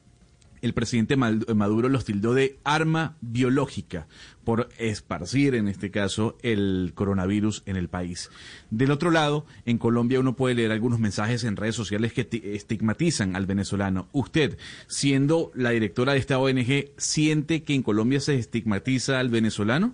[0.62, 4.08] el presidente Maduro los tildó de arma biológica
[4.44, 8.30] por esparcir, en este caso, el coronavirus en el país.
[8.70, 13.36] Del otro lado, en Colombia uno puede leer algunos mensajes en redes sociales que estigmatizan
[13.36, 14.08] al venezolano.
[14.12, 19.94] Usted, siendo la directora de esta ONG, ¿siente que en Colombia se estigmatiza al venezolano?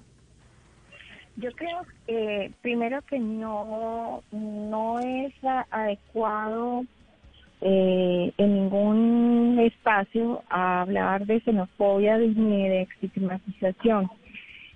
[1.37, 5.33] Yo creo, eh, primero, que no, no es
[5.71, 6.85] adecuado
[7.61, 14.09] eh, en ningún espacio a hablar de xenofobia ni de estigmatización.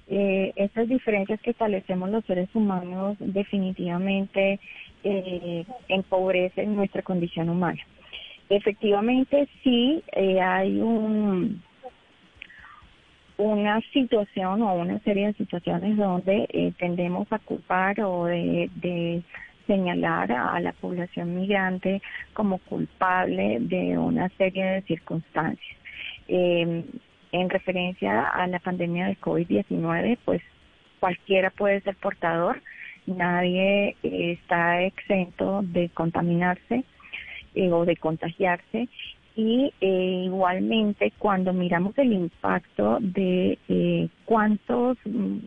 [0.07, 4.59] Eh, esas diferencias que establecemos los seres humanos definitivamente
[5.03, 7.81] eh, empobrecen nuestra condición humana.
[8.49, 11.63] Efectivamente, sí eh, hay un,
[13.37, 19.23] una situación o una serie de situaciones donde eh, tendemos a culpar o de, de
[19.67, 22.01] señalar a la población migrante
[22.33, 25.77] como culpable de una serie de circunstancias.
[26.27, 26.83] Eh,
[27.31, 30.41] en referencia a la pandemia de COVID-19, pues
[30.99, 32.61] cualquiera puede ser portador,
[33.05, 36.83] nadie está exento de contaminarse
[37.55, 38.87] eh, o de contagiarse
[39.35, 45.37] y eh, igualmente cuando miramos el impacto de eh, cuántos mm,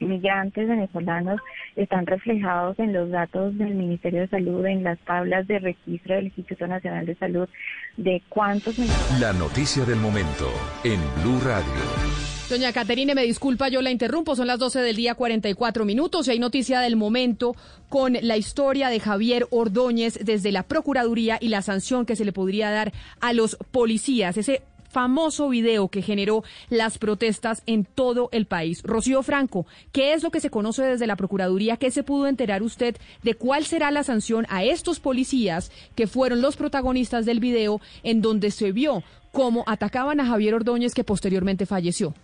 [0.00, 1.40] migrantes venezolanos
[1.76, 6.26] están reflejados en los datos del Ministerio de Salud, en las tablas de registro del
[6.26, 7.48] Instituto Nacional de Salud,
[7.96, 8.76] de cuántos...
[9.20, 10.50] La noticia del momento
[10.84, 12.24] en Blue Radio.
[12.48, 16.32] Doña Caterine, me disculpa, yo la interrumpo, son las 12 del día 44 minutos y
[16.32, 17.56] hay noticia del momento
[17.88, 22.32] con la historia de Javier Ordóñez desde la Procuraduría y la sanción que se le
[22.32, 24.36] podría dar a los policías.
[24.36, 24.60] Ese
[24.94, 28.80] famoso video que generó las protestas en todo el país.
[28.84, 31.76] Rocío Franco, ¿qué es lo que se conoce desde la Procuraduría?
[31.76, 36.40] ¿Qué se pudo enterar usted de cuál será la sanción a estos policías que fueron
[36.40, 39.02] los protagonistas del video en donde se vio
[39.32, 42.14] cómo atacaban a Javier Ordóñez que posteriormente falleció?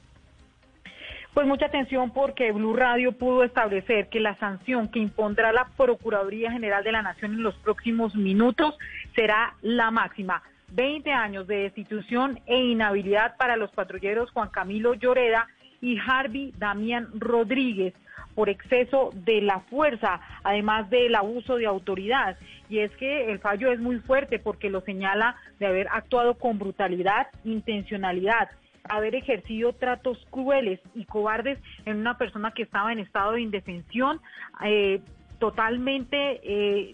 [1.35, 6.52] Pues mucha atención porque Blue Radio pudo establecer que la sanción que impondrá la Procuraduría
[6.52, 8.76] General de la Nación en los próximos minutos
[9.16, 10.42] será la máxima.
[10.72, 15.48] 20 años de destitución e inhabilidad para los patrulleros Juan Camilo Lloreda
[15.80, 17.94] y Harvey Damián Rodríguez
[18.35, 22.37] por exceso de la fuerza, además del abuso de autoridad.
[22.68, 26.59] Y es que el fallo es muy fuerte porque lo señala de haber actuado con
[26.59, 28.50] brutalidad, intencionalidad,
[28.88, 34.20] haber ejercido tratos crueles y cobardes en una persona que estaba en estado de indefensión,
[34.64, 35.00] eh,
[35.38, 36.92] totalmente eh,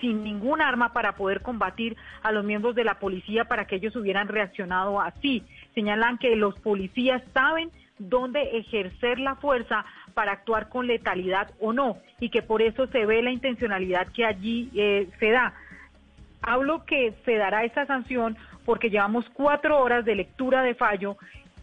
[0.00, 3.96] sin ningún arma para poder combatir a los miembros de la policía para que ellos
[3.96, 5.44] hubieran reaccionado así.
[5.74, 11.98] Señalan que los policías saben dónde ejercer la fuerza para actuar con letalidad o no
[12.20, 15.54] y que por eso se ve la intencionalidad que allí eh, se da.
[16.42, 21.16] Hablo que se dará esta sanción porque llevamos cuatro horas de lectura de fallo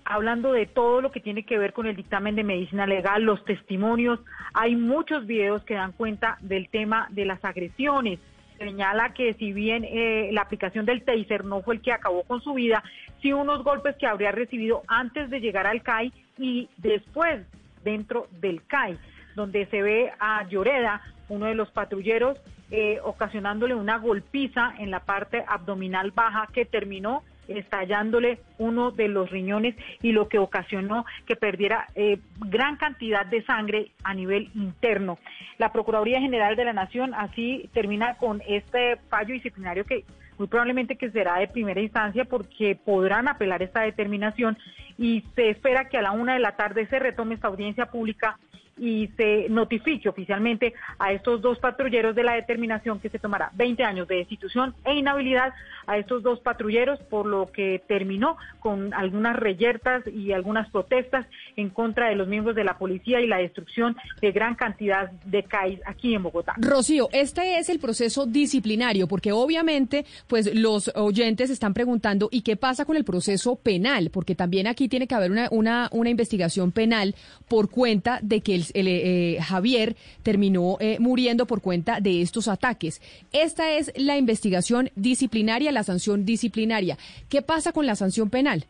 [0.05, 3.43] hablando de todo lo que tiene que ver con el dictamen de medicina legal, los
[3.45, 4.19] testimonios.
[4.53, 8.19] Hay muchos videos que dan cuenta del tema de las agresiones.
[8.57, 12.41] Señala que si bien eh, la aplicación del taser no fue el que acabó con
[12.41, 12.83] su vida,
[13.21, 17.45] sí unos golpes que habría recibido antes de llegar al CAI y después
[17.83, 18.97] dentro del CAI,
[19.35, 22.37] donde se ve a Lloreda, uno de los patrulleros,
[22.71, 29.29] eh, ocasionándole una golpiza en la parte abdominal baja que terminó estallándole uno de los
[29.29, 35.17] riñones y lo que ocasionó que perdiera eh, gran cantidad de sangre a nivel interno.
[35.58, 40.03] La Procuraduría General de la Nación así termina con este fallo disciplinario que
[40.38, 44.58] muy probablemente que será de primera instancia porque podrán apelar esta determinación
[44.97, 48.38] y se espera que a la una de la tarde se retome esta audiencia pública
[48.77, 53.83] y se notifique oficialmente a estos dos patrulleros de la determinación que se tomará 20
[53.83, 55.53] años de destitución e inhabilidad
[55.86, 61.69] a estos dos patrulleros, por lo que terminó con algunas reyertas y algunas protestas en
[61.69, 65.79] contra de los miembros de la policía y la destrucción de gran cantidad de CAIs
[65.86, 66.53] aquí en Bogotá.
[66.57, 72.55] Rocío, este es el proceso disciplinario, porque obviamente pues los oyentes están preguntando ¿y qué
[72.55, 74.09] pasa con el proceso penal?
[74.12, 77.15] Porque también aquí tiene que haber una, una, una investigación penal
[77.47, 82.47] por cuenta de que el el, eh, Javier terminó eh, muriendo por cuenta de estos
[82.47, 83.02] ataques.
[83.32, 86.97] Esta es la investigación disciplinaria, la sanción disciplinaria.
[87.30, 88.65] ¿Qué pasa con la sanción penal?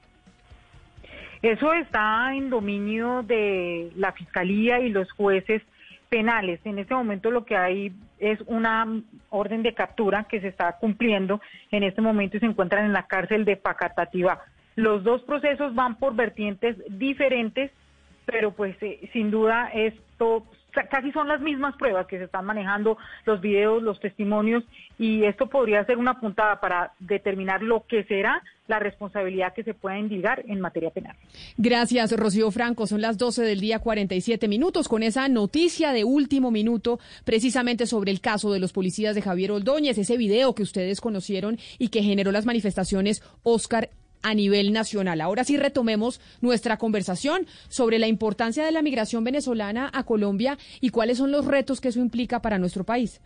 [1.42, 5.62] Eso está en dominio de la Fiscalía y los jueces
[6.08, 6.62] penales.
[6.64, 8.88] En este momento lo que hay es una
[9.30, 13.08] orden de captura que se está cumpliendo en este momento y se encuentran en la
[13.08, 14.40] cárcel de Pacatativá.
[14.76, 17.72] Los dos procesos van por vertientes diferentes
[18.26, 20.46] pero pues eh, sin duda esto
[20.90, 24.64] casi son las mismas pruebas que se están manejando, los videos, los testimonios,
[24.98, 29.74] y esto podría ser una puntada para determinar lo que será la responsabilidad que se
[29.74, 31.16] pueda indicar en materia penal.
[31.58, 32.88] Gracias, Rocío Franco.
[32.88, 38.12] Son las 12 del día 47 minutos con esa noticia de último minuto precisamente sobre
[38.12, 42.04] el caso de los policías de Javier Ordóñez, ese video que ustedes conocieron y que
[42.04, 43.90] generó las manifestaciones Oscar
[44.24, 45.22] a nivel nacional.
[45.22, 50.90] Ahora sí retomemos nuestra conversación sobre la importancia de la migración venezolana a Colombia y
[50.90, 53.22] cuáles son los retos que eso implica para nuestro país.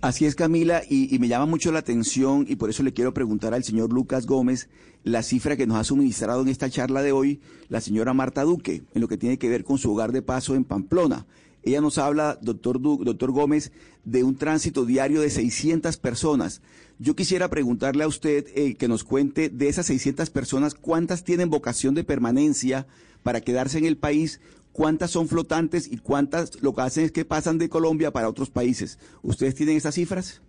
[0.00, 3.54] Así es, Camila, y, me llama mucho la atención y por eso le quiero preguntar
[3.54, 4.68] al señor Lucas Gómez
[5.04, 8.82] la cifra que nos ha suministrado en esta charla de hoy la señora Marta Duque,
[8.94, 11.26] en lo que tiene que ver con su hogar de paso en Pamplona.
[11.66, 13.72] Ella nos habla, doctor, doctor Gómez,
[14.04, 16.62] de un tránsito diario de 600 personas.
[17.00, 21.50] Yo quisiera preguntarle a usted eh, que nos cuente de esas 600 personas, cuántas tienen
[21.50, 22.86] vocación de permanencia
[23.24, 27.24] para quedarse en el país, cuántas son flotantes y cuántas lo que hacen es que
[27.24, 29.00] pasan de Colombia para otros países.
[29.22, 30.40] ¿Ustedes tienen esas cifras?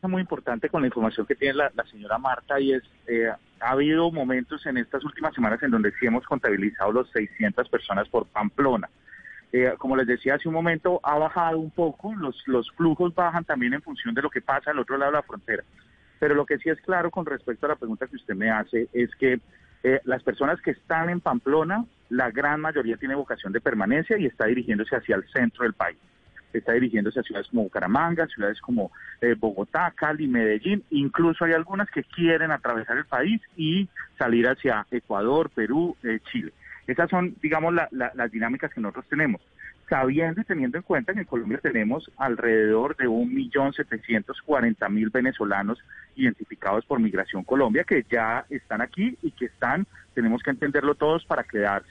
[0.00, 3.26] Es muy importante con la información que tiene la, señora Marta y es, eh,
[3.58, 8.08] ha habido momentos en estas últimas semanas en donde sí hemos contabilizado los 600 personas
[8.08, 8.88] por Pamplona.
[9.52, 13.44] Eh, como les decía hace un momento, ha bajado un poco, los, los flujos bajan
[13.44, 15.62] también en función de lo que pasa al otro lado de la frontera.
[16.18, 18.88] Pero lo que sí es claro con respecto a la pregunta que usted me hace
[18.94, 19.40] es que
[19.82, 24.26] eh, las personas que están en Pamplona, la gran mayoría tiene vocación de permanencia y
[24.26, 25.98] está dirigiéndose hacia el centro del país.
[26.52, 30.84] Está dirigiéndose a ciudades como Bucaramanga, ciudades como eh, Bogotá, Cali, Medellín.
[30.90, 35.96] Incluso hay algunas que quieren atravesar el país y salir hacia Ecuador, Perú,
[36.30, 36.52] Chile.
[36.86, 39.40] Esas son, digamos, las dinámicas que nosotros tenemos,
[39.88, 45.78] sabiendo y teniendo en cuenta que en Colombia tenemos alrededor de 1.740.000 venezolanos
[46.16, 51.24] identificados por Migración Colombia que ya están aquí y que están, tenemos que entenderlo todos
[51.24, 51.90] para quedarse.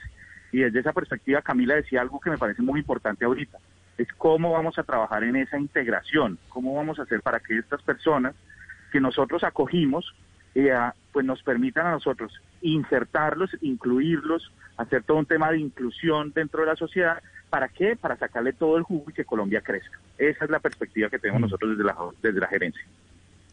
[0.52, 3.58] Y desde esa perspectiva, Camila decía algo que me parece muy importante ahorita,
[3.96, 7.82] es cómo vamos a trabajar en esa integración, cómo vamos a hacer para que estas
[7.82, 8.34] personas
[8.90, 10.14] que nosotros acogimos,
[10.54, 10.74] eh,
[11.12, 14.52] pues nos permitan a nosotros insertarlos, incluirlos,
[14.82, 17.22] hacer todo un tema de inclusión dentro de la sociedad.
[17.50, 17.96] ¿Para qué?
[17.96, 19.98] Para sacarle todo el jugo y que Colombia crezca.
[20.18, 21.44] Esa es la perspectiva que tenemos mm.
[21.44, 22.82] nosotros desde la, desde la gerencia.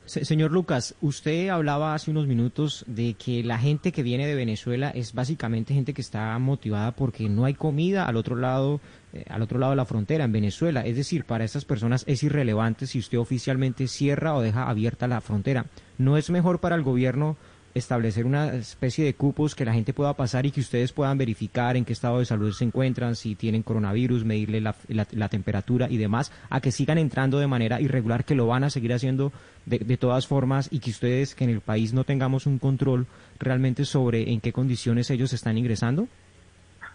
[0.05, 4.89] señor Lucas, usted hablaba hace unos minutos de que la gente que viene de Venezuela
[4.89, 8.79] es básicamente gente que está motivada porque no hay comida al otro lado,
[9.13, 10.85] eh, al otro lado de la frontera en Venezuela.
[10.85, 15.21] Es decir, para estas personas es irrelevante si usted oficialmente cierra o deja abierta la
[15.21, 15.65] frontera.
[15.97, 17.35] ¿No es mejor para el gobierno
[17.79, 21.75] establecer una especie de cupos que la gente pueda pasar y que ustedes puedan verificar
[21.75, 26.31] en qué estado de salud se encuentran, si tienen coronavirus, medirle la, temperatura y demás,
[26.49, 29.31] a que sigan entrando de manera irregular, que lo van a seguir haciendo
[29.65, 33.07] de, de, todas formas y que ustedes, que en el país no tengamos un control
[33.39, 36.07] realmente sobre en qué condiciones ellos están ingresando?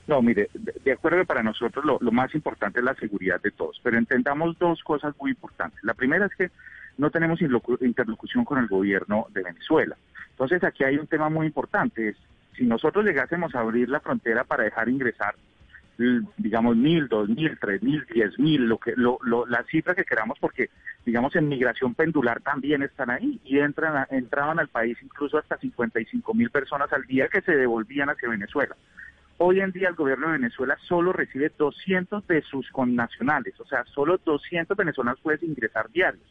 [0.06, 3.96] No, mire, de, acuerdo para nosotros lo más importante es la seguridad de todos, pero
[3.96, 5.82] entendamos dos cosas muy importantes.
[5.82, 6.50] La primera es que
[6.98, 9.96] no tenemos interlocución con el gobierno de Venezuela.
[10.30, 12.16] Entonces aquí hay un tema muy importante, es
[12.56, 15.34] si nosotros llegásemos a abrir la frontera para dejar ingresar
[16.36, 20.04] digamos mil, dos mil, tres mil, diez mil, lo que, lo, lo, la cifra que
[20.04, 20.70] queramos, porque
[21.06, 26.34] digamos en migración pendular también están ahí y entran entraban al país incluso hasta 55
[26.34, 28.76] mil personas al día que se devolvían hacia Venezuela.
[29.38, 33.84] Hoy en día el gobierno de Venezuela solo recibe 200 de sus connacionales, o sea,
[33.86, 36.24] solo 200 venezolanos pueden ingresar diarios.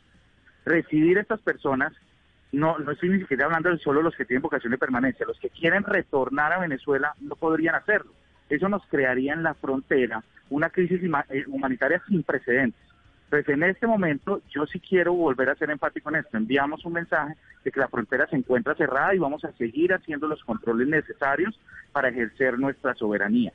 [0.65, 1.93] Recibir estas personas,
[2.51, 5.39] no, no estoy ni siquiera hablando de solo los que tienen vocación de permanencia, los
[5.39, 8.11] que quieren retornar a Venezuela no podrían hacerlo.
[8.49, 12.81] Eso nos crearía en la frontera una crisis eh, humanitaria sin precedentes.
[13.25, 16.37] Entonces, en este momento, yo sí quiero volver a ser empático en esto.
[16.37, 17.33] Enviamos un mensaje
[17.63, 21.59] de que la frontera se encuentra cerrada y vamos a seguir haciendo los controles necesarios
[21.91, 23.51] para ejercer nuestra soberanía.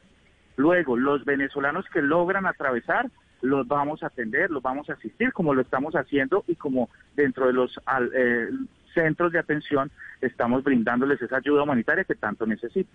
[0.56, 3.08] Luego, los venezolanos que logran atravesar,
[3.42, 7.46] los vamos a atender, los vamos a asistir, como lo estamos haciendo y como dentro
[7.46, 7.78] de los
[8.14, 8.48] eh,
[8.94, 12.92] centros de atención estamos brindándoles esa ayuda humanitaria que tanto necesitan.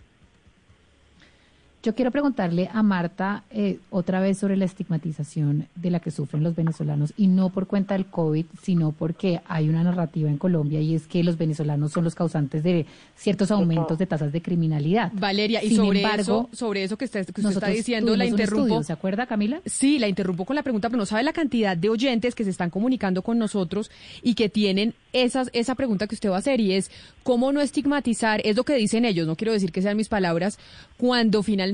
[1.83, 6.41] Yo quiero preguntarle a Marta eh, otra vez sobre la estigmatización de la que sufren
[6.41, 10.79] los venezolanos y no por cuenta del COVID, sino porque hay una narrativa en Colombia
[10.79, 12.85] y es que los venezolanos son los causantes de
[13.17, 15.11] ciertos aumentos de tasas de criminalidad.
[15.13, 18.81] Valeria, y sobre eso, sobre eso que usted, está diciendo, la interrumpo.
[18.81, 19.59] ¿Se acuerda, Camila?
[19.65, 22.49] Sí, la interrumpo con la pregunta, pero no sabe la cantidad de oyentes que se
[22.49, 26.61] están comunicando con nosotros y que tienen esas, esa pregunta que usted va a hacer
[26.61, 26.89] y es
[27.23, 30.57] cómo no estigmatizar, es lo que dicen ellos, no quiero decir que sean mis palabras,
[30.95, 31.72] cuando finalmente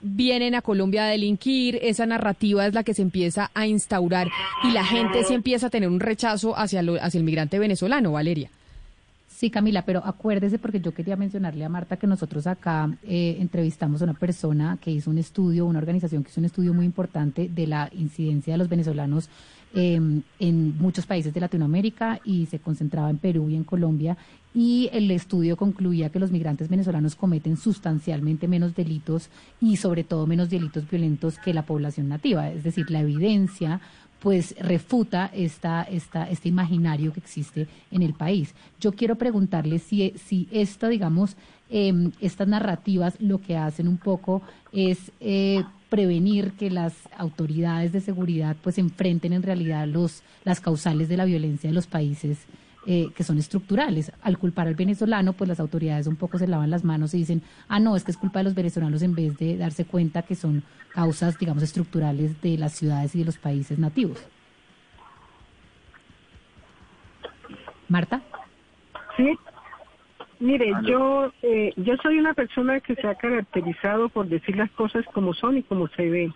[0.00, 4.28] vienen a Colombia a delinquir, esa narrativa es la que se empieza a instaurar
[4.64, 8.50] y la gente se empieza a tener un rechazo hacia, hacia el migrante venezolano, Valeria.
[9.40, 14.02] Sí, Camila, pero acuérdese porque yo quería mencionarle a Marta que nosotros acá eh, entrevistamos
[14.02, 17.48] a una persona que hizo un estudio, una organización que hizo un estudio muy importante
[17.48, 19.30] de la incidencia de los venezolanos
[19.74, 24.16] em, en muchos países de Latinoamérica y se concentraba en Perú y en Colombia
[24.54, 29.28] y el estudio concluía que los migrantes venezolanos cometen sustancialmente menos delitos
[29.60, 33.80] y sobre todo menos delitos violentos que la población nativa, es decir, la evidencia
[34.18, 38.54] pues refuta esta, esta, este imaginario que existe en el país.
[38.78, 41.36] Yo quiero preguntarle si, si esto, digamos,
[41.70, 44.42] em, estas narrativas lo que hacen un poco
[44.72, 51.08] es eh, prevenir que las autoridades de seguridad pues enfrenten en realidad los, las causales
[51.08, 52.46] de la violencia de los países
[52.86, 54.10] eh, que son estructurales.
[54.22, 57.42] Al culpar al venezolano, pues las autoridades un poco se lavan las manos y dicen,
[57.68, 60.34] ah, no, es que es culpa de los venezolanos en vez de darse cuenta que
[60.34, 60.62] son
[60.94, 64.18] causas, digamos, estructurales de las ciudades y de los países nativos.
[67.88, 68.22] Marta.
[69.16, 69.36] Sí.
[70.40, 75.04] Mire, yo eh, yo soy una persona que se ha caracterizado por decir las cosas
[75.12, 76.32] como son y como se ven.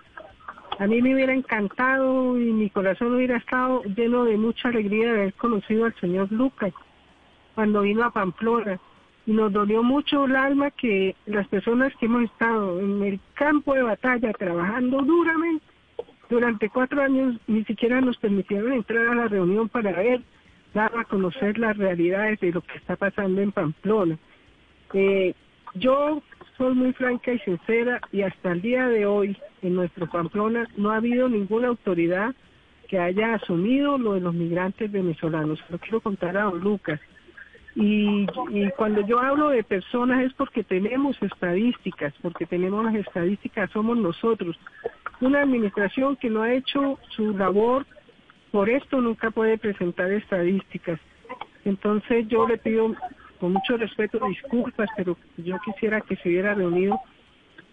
[0.79, 5.21] A mí me hubiera encantado y mi corazón hubiera estado lleno de mucha alegría de
[5.21, 6.75] haber conocido al señor Lucas
[7.55, 8.79] cuando vino a Pamplona.
[9.27, 13.75] Y nos dolió mucho el alma que las personas que hemos estado en el campo
[13.75, 15.65] de batalla trabajando duramente
[16.29, 20.21] durante cuatro años ni siquiera nos permitieron entrar a la reunión para ver,
[20.75, 24.19] dar a conocer las realidades de lo que está pasando en Pamplona.
[24.93, 25.35] Eh,
[25.75, 26.23] yo
[26.59, 30.91] soy muy franca y sincera y hasta el día de hoy en nuestro Pamplona no
[30.91, 32.35] ha habido ninguna autoridad
[32.89, 35.63] que haya asumido lo de los migrantes venezolanos.
[35.71, 37.01] Lo quiero contar a don Lucas.
[37.77, 43.71] Y, y, cuando yo hablo de personas es porque tenemos estadísticas, porque tenemos las estadísticas,
[43.73, 44.57] somos nosotros.
[45.21, 47.85] Una administración que no ha hecho su labor,
[48.55, 51.01] por esto nunca puede presentar estadísticas.
[51.65, 52.95] Entonces yo le pido
[53.41, 57.01] con mucho respeto disculpas, pero yo quisiera que se hubiera reunido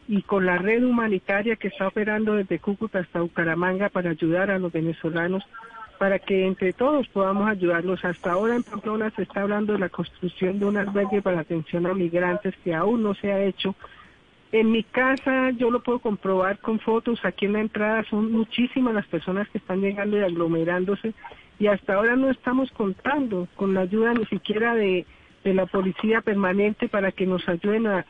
[0.07, 4.57] y con la red humanitaria que está operando desde Cúcuta hasta Bucaramanga para ayudar a
[4.57, 5.43] los venezolanos,
[5.99, 8.03] para que entre todos podamos ayudarlos.
[8.03, 11.85] Hasta ahora en Pamplona se está hablando de la construcción de un albergue para atención
[11.85, 13.75] a migrantes que aún no se ha hecho.
[14.51, 18.93] En mi casa yo lo puedo comprobar con fotos, aquí en la entrada son muchísimas
[18.93, 21.13] las personas que están llegando y aglomerándose
[21.57, 25.05] y hasta ahora no estamos contando con la ayuda ni siquiera de
[25.43, 28.05] de la policía permanente para que nos ayuden a,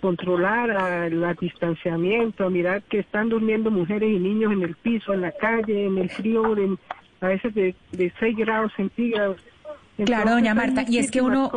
[0.00, 5.22] controlar el distanciamiento, a mirar que están durmiendo mujeres y niños en el piso, en
[5.22, 6.54] la calle, en el frío,
[7.20, 9.38] a veces de, de 6 grados centígrados
[9.96, 11.50] claro, doña Marta, y es que uno,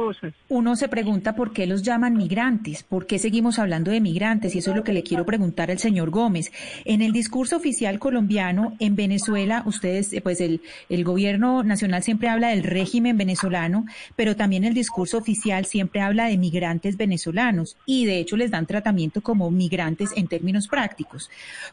[0.50, 4.60] uno se pregunta por qué los llaman migrantes, por qué seguimos hablando de migrantes, y
[4.60, 6.52] eso es lo que le quiero preguntar al señor Gómez.
[6.84, 12.28] En el discurso oficial colombiano, en Venezuela, ustedes, eh, pues el, el gobierno nacional siempre
[12.28, 18.06] habla del régimen venezolano, pero también el discurso oficial siempre habla de migrantes venezolanos, y
[18.06, 21.30] de hecho les dan tratamiento como migrantes en términos prácticos.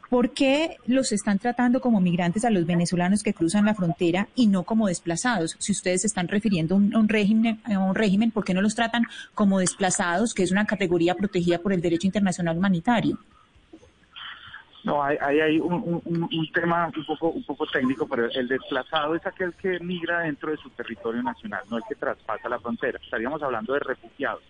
[0.09, 4.47] ¿Por qué los están tratando como migrantes a los venezolanos que cruzan la frontera y
[4.47, 5.57] no como desplazados?
[5.59, 10.35] Si ustedes están refiriendo un, régimen, un régimen, ¿por qué no los tratan como desplazados,
[10.35, 13.19] que es una categoría protegida por el derecho internacional humanitario?
[14.85, 19.55] No, hay, hay, un, tema un poco, un poco técnico, pero el desplazado es aquel
[19.55, 22.99] que migra dentro de su territorio nacional, no el que traspasa la frontera.
[23.03, 24.43] Estaríamos hablando de refugiados.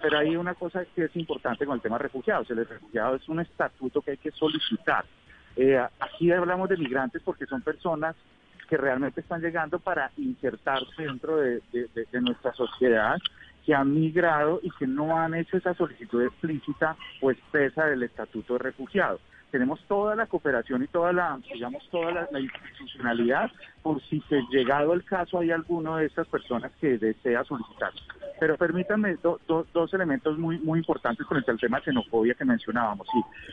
[0.00, 2.48] Pero hay una cosa que es importante con el tema de refugiados.
[2.50, 5.04] El refugiado es un estatuto que hay que solicitar.
[5.56, 8.14] Eh, aquí hablamos de migrantes porque son personas
[8.68, 13.16] que realmente están llegando para insertarse dentro de, de nuestra sociedad
[13.64, 18.54] que han migrado y que no han hecho esa solicitud explícita o expresa del estatuto
[18.54, 19.18] de refugiado
[19.50, 23.50] tenemos toda la cooperación y toda la, digamos, toda la, institucionalidad
[23.82, 27.92] por si se llegado el caso hay alguno de estas personas que desea solicitar.
[28.38, 33.06] Pero permítanme dos elementos muy muy importantes con el tema de xenofobia que mencionábamos.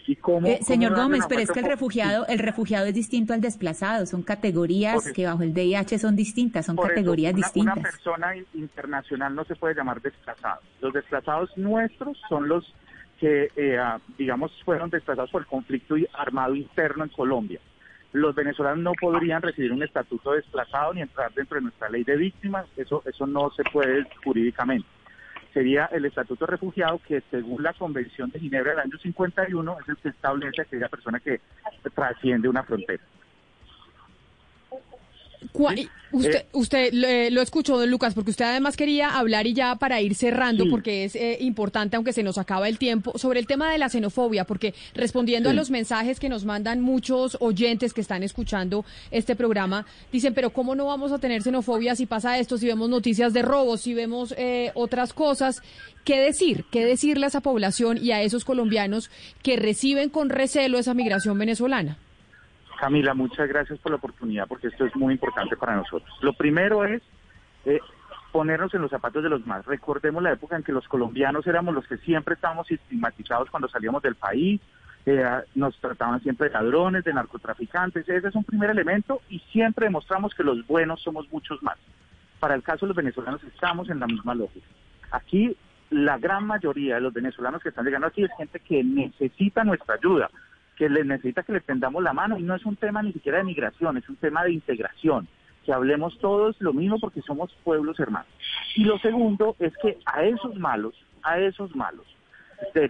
[0.07, 3.33] Y, y cómo, eh, señor Gómez, pero es que el refugiado, el refugiado es distinto
[3.33, 7.77] al desplazado, son categorías que bajo el DIH son distintas, son categorías distintas.
[7.77, 10.59] Una persona internacional no se puede llamar desplazado.
[10.81, 12.65] Los desplazados nuestros son los
[13.19, 13.79] que, eh,
[14.17, 17.59] digamos, fueron desplazados por el conflicto armado interno en Colombia.
[18.11, 22.15] Los venezolanos no podrían recibir un estatuto desplazado ni entrar dentro de nuestra ley de
[22.15, 24.87] víctimas, eso, eso no se puede jurídicamente.
[25.51, 29.97] Sería el estatuto refugiado que según la Convención de Ginebra del año 51 es el
[29.97, 31.41] que establece aquella persona que
[31.93, 33.03] trasciende una frontera.
[36.13, 36.89] Usted, eh, usted
[37.31, 41.05] lo escuchó, don Lucas, porque usted además quería hablar y ya para ir cerrando, porque
[41.05, 44.45] es eh, importante, aunque se nos acaba el tiempo, sobre el tema de la xenofobia,
[44.45, 49.87] porque respondiendo a los mensajes que nos mandan muchos oyentes que están escuchando este programa,
[50.11, 53.41] dicen, pero ¿cómo no vamos a tener xenofobia si pasa esto, si vemos noticias de
[53.41, 55.63] robos, si vemos eh, otras cosas?
[56.05, 56.65] ¿Qué decir?
[56.69, 59.09] ¿Qué decirle a esa población y a esos colombianos
[59.41, 61.97] que reciben con recelo esa migración venezolana?
[62.79, 66.11] Camila, muchas gracias por la oportunidad porque esto es muy importante para nosotros.
[66.21, 67.01] Lo primero es
[67.65, 67.79] eh,
[68.31, 69.65] ponernos en los zapatos de los más.
[69.65, 74.01] Recordemos la época en que los colombianos éramos los que siempre estábamos estigmatizados cuando salíamos
[74.01, 74.59] del país,
[75.05, 75.23] eh,
[75.55, 78.07] nos trataban siempre de ladrones, de narcotraficantes.
[78.07, 81.77] Ese es un primer elemento y siempre demostramos que los buenos somos muchos más.
[82.39, 84.67] Para el caso de los venezolanos estamos en la misma lógica.
[85.11, 85.55] Aquí
[85.89, 89.95] la gran mayoría de los venezolanos que están llegando aquí es gente que necesita nuestra
[89.95, 90.29] ayuda
[90.75, 93.39] que le necesita que le tendamos la mano y no es un tema ni siquiera
[93.39, 95.27] de migración, es un tema de integración,
[95.65, 98.27] que hablemos todos lo mismo porque somos pueblos hermanos.
[98.75, 102.05] Y lo segundo es que a esos malos, a esos malos,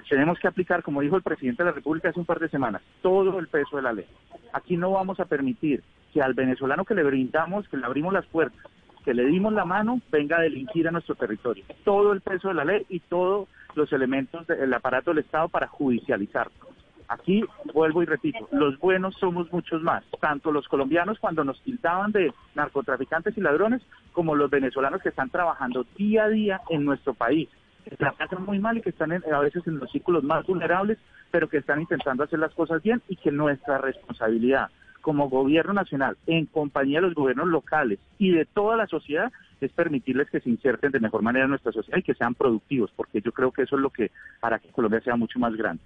[0.09, 2.81] tenemos que aplicar, como dijo el presidente de la República hace un par de semanas,
[3.01, 4.05] todo el peso de la ley.
[4.53, 8.25] Aquí no vamos a permitir que al venezolano que le brindamos, que le abrimos las
[8.27, 8.61] puertas,
[9.03, 11.65] que le dimos la mano, venga a delinquir a nuestro territorio.
[11.83, 15.67] Todo el peso de la ley y todos los elementos del aparato del Estado para
[15.67, 16.72] judicializarlo.
[17.13, 17.43] Aquí
[17.73, 22.33] vuelvo y repito, los buenos somos muchos más, tanto los colombianos cuando nos tildaban de
[22.55, 23.83] narcotraficantes y ladrones,
[24.13, 27.49] como los venezolanos que están trabajando día a día en nuestro país,
[27.83, 30.97] que la pasan muy mal y que están a veces en los círculos más vulnerables,
[31.29, 36.17] pero que están intentando hacer las cosas bien y que nuestra responsabilidad como gobierno nacional,
[36.25, 40.49] en compañía de los gobiernos locales y de toda la sociedad, es permitirles que se
[40.49, 43.63] inserten de mejor manera en nuestra sociedad y que sean productivos, porque yo creo que
[43.63, 44.09] eso es lo que
[44.39, 45.83] para que Colombia sea mucho más grande.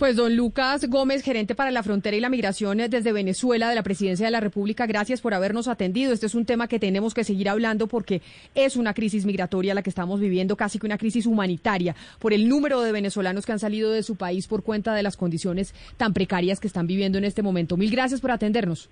[0.00, 3.82] Pues don Lucas Gómez, gerente para la frontera y la migración desde Venezuela de la
[3.82, 6.14] Presidencia de la República, gracias por habernos atendido.
[6.14, 8.22] Este es un tema que tenemos que seguir hablando porque
[8.54, 12.48] es una crisis migratoria la que estamos viviendo, casi que una crisis humanitaria por el
[12.48, 16.14] número de venezolanos que han salido de su país por cuenta de las condiciones tan
[16.14, 17.76] precarias que están viviendo en este momento.
[17.76, 18.88] Mil gracias por atendernos.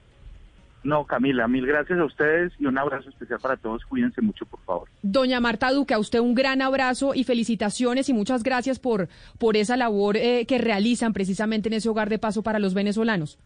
[0.84, 3.84] No, Camila, mil gracias a ustedes y un abrazo especial para todos.
[3.84, 4.88] Cuídense mucho, por favor.
[5.02, 9.08] Doña Marta Duque, a usted un gran abrazo y felicitaciones y muchas gracias por,
[9.38, 13.38] por esa labor eh, que realizan precisamente en ese hogar de paso para los venezolanos.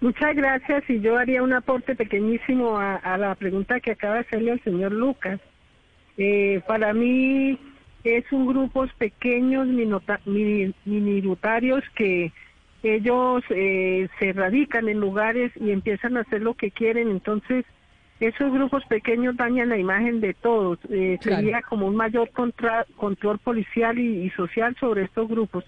[0.00, 4.52] Muchas gracias y yo haría un aporte pequeñísimo a, la pregunta que acaba de hacerle
[4.52, 5.40] al señor Lucas.
[6.18, 7.58] Eh, para mí
[8.04, 9.66] es un grupo pequeños
[10.84, 12.32] minutarios que
[12.84, 17.64] ellos eh, se radican en lugares y empiezan a hacer lo que quieren, entonces
[18.20, 20.78] esos grupos pequeños dañan la imagen de todos.
[20.88, 25.64] Eh, Sería como un mayor control policial y social sobre estos grupos.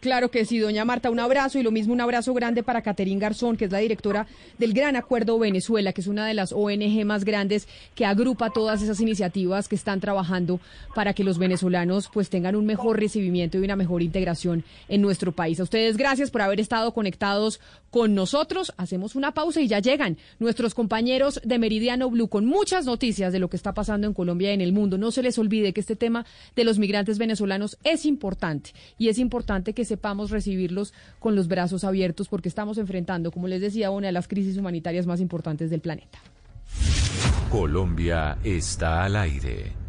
[0.00, 3.18] Claro que sí, doña Marta, un abrazo y lo mismo un abrazo grande para Caterín
[3.18, 4.26] Garzón, que es la directora
[4.58, 8.82] del Gran Acuerdo Venezuela, que es una de las ONG más grandes que agrupa todas
[8.82, 10.60] esas iniciativas que están trabajando
[10.94, 15.32] para que los venezolanos pues tengan un mejor recibimiento y una mejor integración en nuestro
[15.32, 15.60] país.
[15.60, 18.72] A ustedes gracias por haber estado conectados con nosotros.
[18.76, 23.38] Hacemos una pausa y ya llegan nuestros compañeros de Meridiano Blue con muchas noticias de
[23.38, 24.98] lo que está pasando en Colombia y en el mundo.
[24.98, 26.26] No se les olvide que este tema
[26.56, 32.28] de los migrantes venezolanos es importante y es importante sepamos recibirlos con los brazos abiertos
[32.28, 36.18] porque estamos enfrentando, como les decía, una de las crisis humanitarias más importantes del planeta.
[37.50, 39.83] Colombia está al aire.